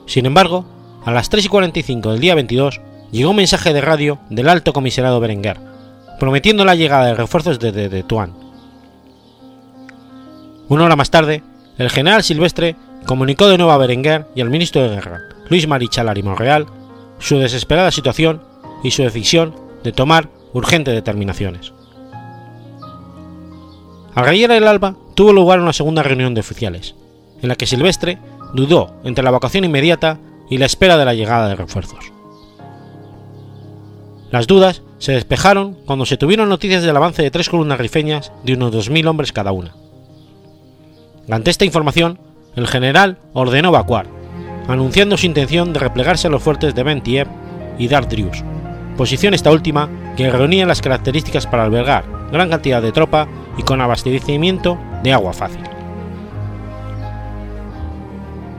[0.07, 0.67] Sin embargo,
[1.05, 2.81] a las 3 y 45 del día 22
[3.13, 5.59] llegó un mensaje de radio del alto comisionado Berenguer,
[6.19, 8.33] prometiendo la llegada de refuerzos desde Tetuán.
[10.69, 11.43] Una hora más tarde,
[11.77, 12.77] el general Silvestre
[13.07, 16.67] comunicó de nuevo a Berenguer y al ministro de Guerra, Luis Marichalar y Monreal,
[17.19, 18.43] su desesperada situación
[18.83, 21.73] y su decisión de tomar urgentes determinaciones.
[24.15, 26.95] A raíz del alba tuvo lugar una segunda reunión de oficiales,
[27.43, 28.19] en la que Silvestre
[28.55, 32.13] dudó entre la evacuación inmediata y la espera de la llegada de refuerzos.
[34.31, 38.55] Las dudas se despejaron cuando se tuvieron noticias del avance de tres columnas rifeñas de
[38.55, 39.75] unos 2.000 hombres cada una.
[41.31, 42.19] Ante esta información,
[42.57, 44.07] el general ordenó evacuar,
[44.69, 47.29] anunciando su intención de replegarse a los fuertes de Bentiev
[47.79, 48.43] y Dardrius,
[48.97, 53.81] posición esta última que reunía las características para albergar gran cantidad de tropa y con
[53.81, 55.63] abastecimiento de agua fácil.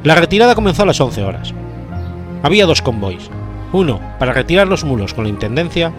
[0.04, 1.54] La retirada comenzó a las 11 horas.
[2.46, 3.32] Había dos convoys,
[3.74, 5.92] uno para retirar los mulos con la intendencia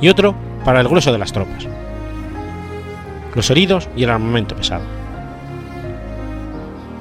[0.00, 1.66] y otro para el grueso de las tropas,
[3.34, 4.84] los heridos y el armamento pesado.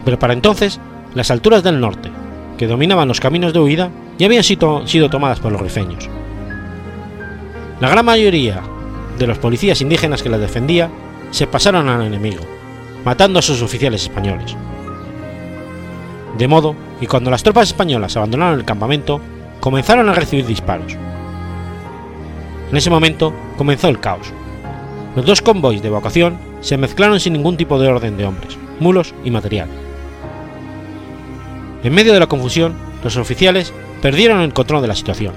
[0.04, 0.80] Pero para entonces,
[1.14, 2.10] las alturas del norte,
[2.58, 4.82] que dominaban los caminos de huida, ya habían sido,
[5.12, 6.10] tomadas por los rifeños.
[7.80, 8.64] La gran mayoría
[9.20, 10.90] de los policías indígenas que las defendía
[11.30, 12.44] se pasaron al enemigo,
[13.06, 14.56] matando a sus oficiales españoles.
[16.40, 19.20] De modo que cuando las tropas españolas abandonaron el campamento,
[19.60, 20.96] comenzaron a recibir disparos.
[22.72, 24.32] En ese momento comenzó el caos.
[25.18, 29.14] Los dos convoys de evacuación se mezclaron sin ningún tipo de orden de hombres, mulos
[29.26, 29.68] y material.
[31.84, 32.74] En medio de la confusión,
[33.04, 35.34] los oficiales perdieron el control de la situación.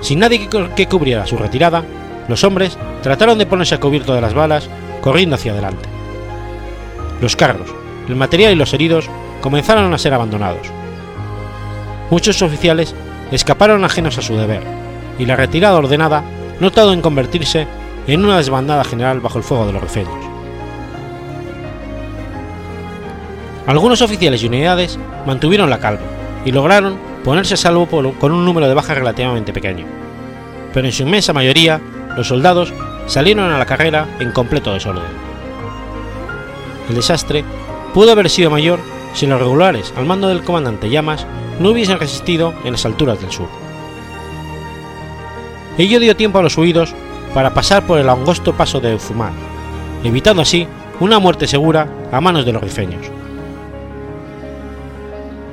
[0.00, 1.84] Sin nadie que, cubriera su retirada,
[2.26, 4.70] los hombres trataron de ponerse a cubierto de las balas,
[5.02, 5.90] corriendo hacia adelante.
[7.20, 7.68] Los carros,
[8.10, 9.08] el material y los heridos
[9.40, 10.66] comenzaron a ser abandonados.
[12.10, 12.94] Muchos oficiales
[13.30, 14.62] escaparon ajenos a su deber,
[15.18, 16.24] y la retirada ordenada
[16.58, 17.66] no tardó en convertirse
[18.06, 20.12] en una desbandada general bajo el fuego de los rifeños.
[23.66, 26.00] Algunos oficiales y unidades mantuvieron la calma
[26.44, 29.86] y lograron ponerse a salvo con un número de bajas relativamente pequeño,
[30.74, 31.80] pero en su inmensa mayoría
[32.16, 32.72] los soldados
[33.06, 35.04] salieron a la carrera en completo desorden.
[36.88, 37.44] El desastre
[37.94, 38.78] pudo haber sido mayor
[39.14, 41.26] si los regulares al mando del comandante Llamas
[41.58, 43.48] no hubiesen resistido en las alturas del sur.
[45.78, 46.94] Ello dio tiempo a los huidos
[47.34, 49.32] para pasar por el angosto paso de Zumar,
[50.04, 50.66] evitando así
[51.00, 53.06] una muerte segura a manos de los rifeños.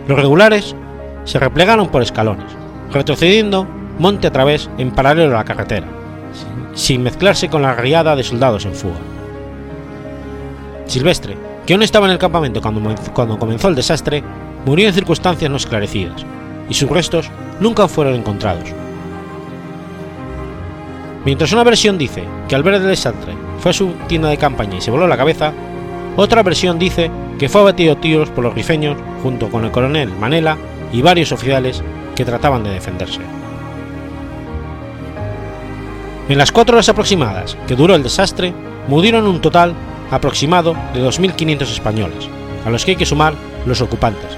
[0.08, 0.76] Los regulares
[1.24, 2.48] se replegaron por escalones,
[2.92, 3.68] retrocediendo
[4.00, 5.88] monte a través en paralelo a la carretera,
[6.74, 9.00] sin mezclarse con la riada de soldados en fuga.
[10.86, 11.36] Silvestre,
[11.68, 14.24] que aún estaba en el campamento cuando, comenzó el desastre,
[14.66, 16.26] murió en circunstancias no esclarecidas,
[16.70, 18.70] y sus restos nunca fueron encontrados.
[21.26, 24.78] Mientras una versión dice que al ver el desastre fue a su tienda de campaña
[24.78, 25.52] y se voló la cabeza,
[26.16, 30.10] otra versión dice que fue abatido a tiros por los rifeños junto con el coronel
[30.10, 30.58] Manela
[30.94, 31.84] y varios oficiales
[32.16, 33.20] que trataban de defenderse.
[36.30, 38.54] En las cuatro horas aproximadas que duró el desastre,
[38.88, 39.74] murieron un total
[40.12, 42.30] aproximado de 2.500 españoles,
[42.66, 43.34] a los que hay que sumar
[43.66, 44.32] los ocupantes,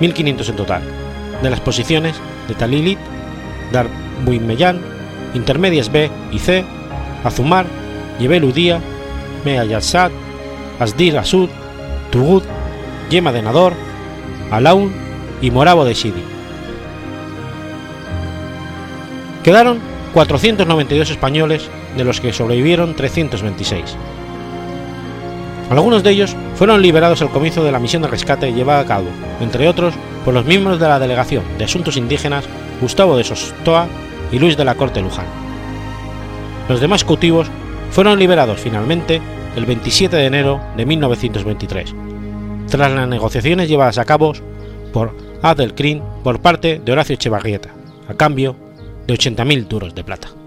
[0.00, 0.82] 1.500 en total,
[1.42, 2.16] de las posiciones
[2.48, 2.98] de Talilit,
[3.72, 4.80] Darbuimellán,
[5.34, 6.64] Intermedias B y C,
[7.24, 7.66] Azumar,
[8.18, 8.80] Yebel Udía,
[9.44, 9.64] Mea
[10.80, 11.48] Asdir Asud,
[12.10, 12.42] Tugud,
[13.10, 13.74] Yema de Nador,
[14.50, 14.92] Alaun
[15.40, 16.22] y Morabo de Shidi.
[19.42, 19.78] Quedaron
[20.14, 23.96] 492 españoles, de los que sobrevivieron 326.
[25.70, 29.08] Algunos de ellos fueron liberados al comienzo de la misión de rescate llevada a cabo,
[29.40, 29.94] entre otros,
[30.24, 32.44] por los miembros de la Delegación de Asuntos Indígenas
[32.80, 33.86] Gustavo de Sostoa
[34.32, 35.26] y Luis de la Corte Luján.
[36.68, 37.48] Los demás cautivos
[37.90, 39.20] fueron liberados finalmente
[39.56, 41.94] el 27 de enero de 1923,
[42.70, 44.32] tras las negociaciones llevadas a cabo
[44.92, 47.70] por Adelcrin por parte de Horacio Echevarrieta,
[48.08, 48.56] a cambio
[49.06, 50.37] de 80.000 duros de plata.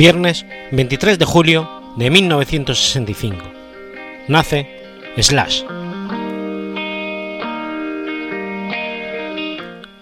[0.00, 3.36] Viernes 23 de julio de 1965.
[4.28, 4.66] Nace
[5.18, 5.64] Slash.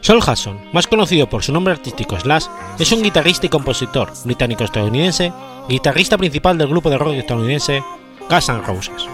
[0.01, 2.47] Sol Hudson, más conocido por su nombre artístico Slash,
[2.79, 5.33] es un guitarrista y compositor británico-estadounidense,
[5.69, 7.83] guitarrista principal del grupo de rock estadounidense
[8.31, 9.05] Guns N' Roses.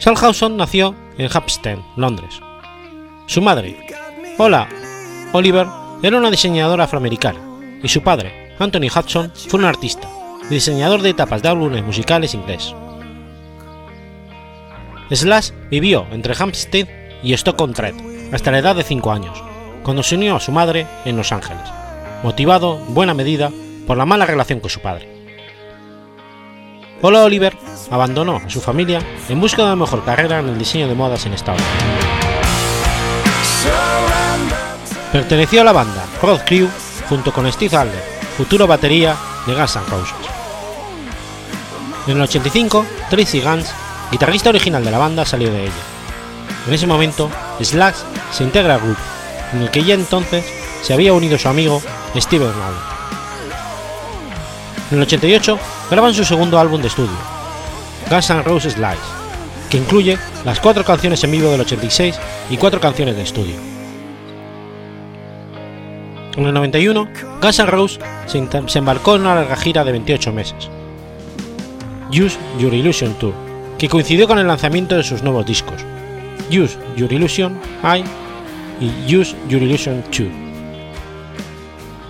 [0.00, 2.40] Sol Hudson nació en Hampstead, Londres.
[3.24, 3.74] Su madre,
[4.36, 4.68] Hola
[5.32, 5.66] Oliver,
[6.02, 7.45] era una diseñadora afroamericana,
[7.82, 10.08] y su padre, Anthony Hudson, fue un artista,
[10.48, 12.74] diseñador de etapas de álbumes musicales inglés.
[15.10, 16.88] Slash vivió entre Hampstead
[17.22, 19.42] y Stoke-on-Trent hasta la edad de 5 años,
[19.82, 21.62] cuando se unió a su madre en Los Ángeles,
[22.22, 23.50] motivado en buena medida
[23.86, 25.08] por la mala relación con su padre.
[27.00, 27.56] Paula Oliver
[27.90, 31.24] abandonó a su familia en busca de una mejor carrera en el diseño de modas
[31.26, 32.06] en Estados Unidos.
[35.12, 36.68] Perteneció a la banda Rod Crew
[37.08, 38.02] junto con Steve Adler,
[38.36, 40.14] futuro batería de Guns N' Roses.
[42.06, 43.68] En el 85, Tracy Guns,
[44.10, 45.72] guitarrista original de la banda, salió de ella.
[46.66, 47.30] En ese momento,
[47.60, 47.96] Slash
[48.32, 49.00] se integra al grupo,
[49.52, 50.44] en el que ya entonces
[50.82, 51.82] se había unido su amigo
[52.14, 52.96] Steven Adler.
[54.90, 55.58] En el 88
[55.90, 57.16] graban su segundo álbum de estudio,
[58.08, 58.96] Guns N' Roses Live,
[59.70, 62.14] que incluye las cuatro canciones en vivo del 86
[62.50, 63.65] y cuatro canciones de estudio.
[66.36, 67.08] En el 91,
[67.40, 70.68] Guns N' Roses se, se embarcó en una larga gira de 28 meses,
[72.10, 73.32] Use Your Illusion Tour,
[73.78, 75.82] que coincidió con el lanzamiento de sus nuevos discos,
[76.50, 78.04] Use Your Illusion I
[78.84, 80.28] y Use Your Illusion 2.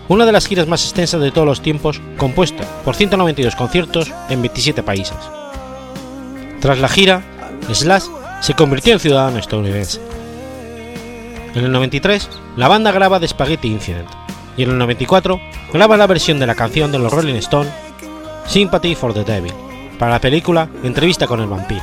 [0.09, 4.43] Una de las giras más extensas de todos los tiempos, compuesta por 192 conciertos en
[4.43, 5.17] 27 países.
[6.61, 7.23] Tras la gira,
[7.73, 8.05] Slash
[8.41, 10.01] se convirtió en ciudadano estadounidense.
[11.55, 14.09] En el 93, la banda graba The Spaghetti Incident,
[14.57, 15.41] y en el 94
[15.73, 17.73] graba la versión de la canción de los Rolling Stones,
[18.47, 19.53] Sympathy for the Devil,
[19.99, 21.83] para la película Entrevista con el vampiro.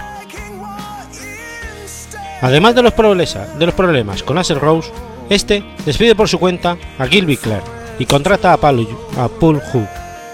[2.41, 4.91] Además de los, de los problemas con Axel Rose,
[5.29, 7.63] este despide por su cuenta a Gilby Clare
[7.99, 9.87] y contrata a Paul, a Paul Hu,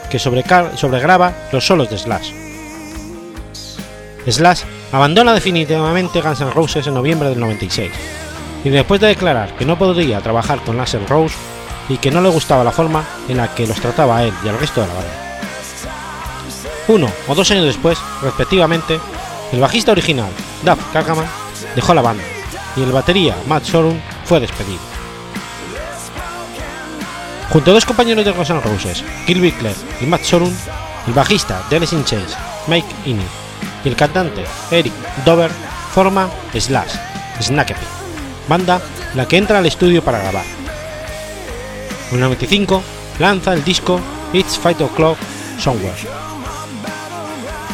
[0.09, 2.31] que sobregraba los solos de Slash.
[4.27, 4.61] Slash
[4.91, 7.91] abandona definitivamente Guns N' Roses en noviembre del 96,
[8.63, 11.35] y después de declarar que no podría trabajar con Axel Rose
[11.87, 14.49] y que no le gustaba la forma en la que los trataba a él y
[14.49, 15.29] al resto de la banda.
[16.87, 18.99] Uno o dos años después, respectivamente,
[19.51, 20.31] el bajista original,
[20.63, 21.25] Duff Kagaman,
[21.75, 22.23] dejó la banda
[22.75, 24.79] y el batería Matt Sorum fue despedido.
[27.51, 30.53] Junto a dos compañeros de Guns Roses, Gilby Clare y Matt Sorum,
[31.07, 31.95] el bajista de Alice
[32.67, 33.25] Mike Iney,
[33.83, 34.93] y el cantante Eric
[35.25, 35.51] Dover
[35.93, 36.93] forma Slash,
[37.41, 37.98] Snakepi,
[38.49, 38.81] banda
[39.15, 40.43] la que entra al estudio para grabar.
[42.09, 42.83] En el 95
[43.19, 44.01] lanza el disco
[44.33, 45.17] It's Fight O'Clock
[45.59, 45.95] Somewhere.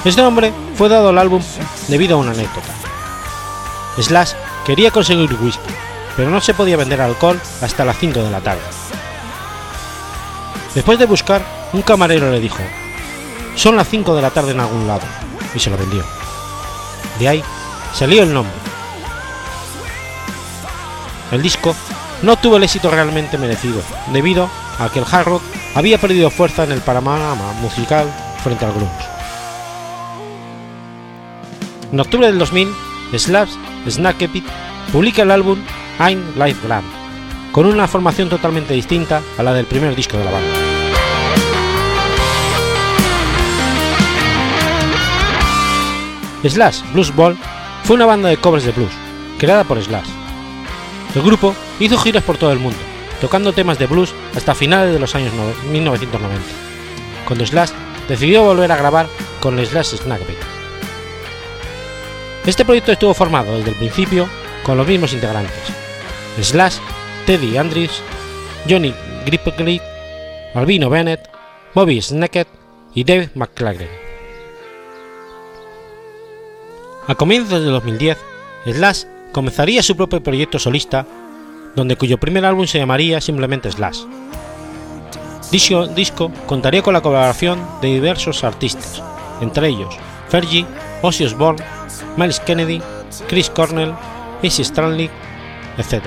[0.03, 1.41] Este nombre fue dado al álbum
[1.87, 2.67] debido a una anécdota.
[3.97, 4.33] Slash
[4.65, 5.73] quería conseguir whisky,
[6.15, 8.61] pero no se podía vender alcohol hasta las 5 de la tarde.
[10.75, 12.61] Después de buscar, un camarero le dijo,
[13.55, 15.03] son las 5 de la tarde en algún lado,
[15.55, 16.03] y se lo vendió.
[17.17, 17.43] De ahí
[17.93, 18.74] salió el nombre.
[21.31, 21.75] El disco
[22.21, 23.81] no tuvo el éxito realmente merecido,
[24.13, 24.49] debido
[24.79, 25.41] a que el hard rock
[25.73, 28.07] había perdido fuerza en el panorama musical
[28.43, 29.05] frente al grunge.
[31.91, 32.69] En octubre del 2000,
[33.15, 33.51] Slash
[33.87, 34.45] Snackepit
[34.91, 35.59] publica el álbum
[35.99, 36.85] I'm Life Grand,
[37.51, 40.55] con una formación totalmente distinta a la del primer disco de la banda.
[46.43, 47.37] Slash Blues Ball
[47.83, 48.91] fue una banda de covers de blues,
[49.39, 50.14] creada por Slash.
[51.15, 52.77] El grupo hizo giras por todo el mundo,
[53.21, 55.31] tocando temas de blues hasta finales de los años
[55.71, 56.43] 1990,
[57.25, 57.71] cuando Slash
[58.09, 59.07] decidió volver a grabar
[59.39, 60.35] con Slash Snackpit.
[62.45, 64.27] Este proyecto estuvo formado desde el principio
[64.63, 65.63] con los mismos integrantes:
[66.41, 66.75] Slash,
[67.25, 68.01] Teddy Andrews,
[68.69, 68.93] Johnny
[69.25, 69.81] Gripkley,
[70.53, 71.29] Albino Bennett,
[71.73, 72.49] Bobby Snackett
[72.93, 73.89] y Dave McClaglen.
[77.07, 78.17] A comienzos de 2010,
[78.65, 79.03] Slash
[79.35, 81.05] comenzaría su propio proyecto solista,
[81.75, 84.03] donde cuyo primer álbum se llamaría simplemente Slash.
[85.51, 89.03] Dicho disco contaría con la colaboración de diversos artistas,
[89.41, 89.93] entre ellos
[90.29, 90.65] Fergie,
[91.01, 91.61] Ozzy Osbourne,
[92.15, 92.81] Miles Kennedy,
[93.27, 93.93] Chris Cornell,
[94.41, 95.09] Izzy Stanley,
[95.77, 96.05] etc.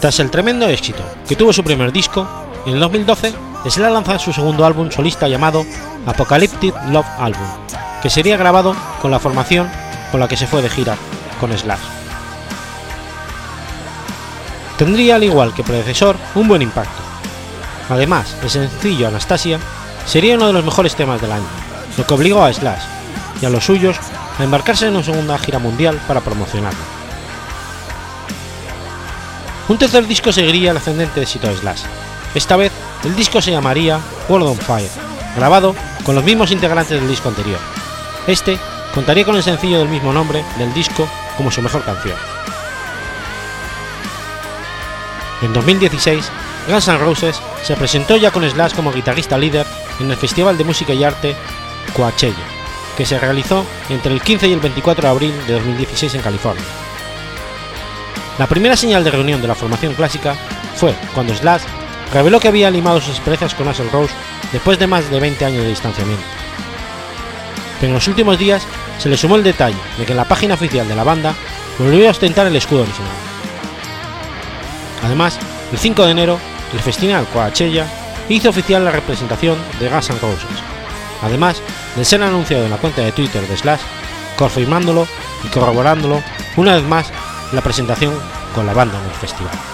[0.00, 2.26] Tras el tremendo éxito que tuvo su primer disco,
[2.64, 3.34] en el 2012
[3.68, 5.66] Slash lanza su segundo álbum solista llamado
[6.06, 7.48] Apocalyptic Love Album,
[8.02, 9.83] que sería grabado con la formación
[10.14, 10.96] con la que se fue de gira
[11.40, 11.80] con Slash.
[14.78, 17.02] Tendría, al igual que predecesor, un buen impacto.
[17.90, 19.58] Además, el sencillo Anastasia
[20.06, 21.48] sería uno de los mejores temas del año,
[21.98, 22.84] lo que obligó a Slash
[23.42, 23.96] y a los suyos
[24.38, 26.84] a embarcarse en una segunda gira mundial para promocionarlo.
[29.66, 31.82] Un tercer disco seguiría el ascendente éxito de Slash.
[32.36, 32.70] Esta vez,
[33.02, 33.98] el disco se llamaría
[34.28, 34.90] World on Fire,
[35.34, 37.58] grabado con los mismos integrantes del disco anterior,
[38.28, 38.60] este
[38.94, 42.16] contaría con el sencillo del mismo nombre del disco como su mejor canción.
[45.42, 46.30] En 2016,
[46.68, 49.66] Guns N' Roses se presentó ya con Slash como guitarrista líder
[50.00, 51.36] en el Festival de Música y Arte
[51.94, 52.36] Coachella,
[52.96, 56.64] que se realizó entre el 15 y el 24 de abril de 2016 en California.
[58.38, 60.36] La primera señal de reunión de la formación clásica
[60.76, 61.62] fue cuando Slash
[62.12, 64.14] reveló que había limado sus experiencias con Axl Rose
[64.52, 66.24] después de más de 20 años de distanciamiento
[67.80, 68.66] pero en los últimos días
[68.98, 71.34] se le sumó el detalle de que en la página oficial de la banda
[71.78, 73.10] volvió a ostentar el escudo original.
[75.04, 75.38] Además,
[75.72, 76.38] el 5 de enero,
[76.72, 77.86] el Festival Coachella
[78.28, 80.48] hizo oficial la representación de Guns N' Roses,
[81.22, 81.60] además
[81.96, 83.80] de ser anunciado en la cuenta de Twitter de Slash,
[84.36, 85.06] confirmándolo
[85.44, 86.22] y corroborándolo
[86.56, 87.06] una vez más
[87.52, 88.14] la presentación
[88.54, 89.73] con la banda en el festival.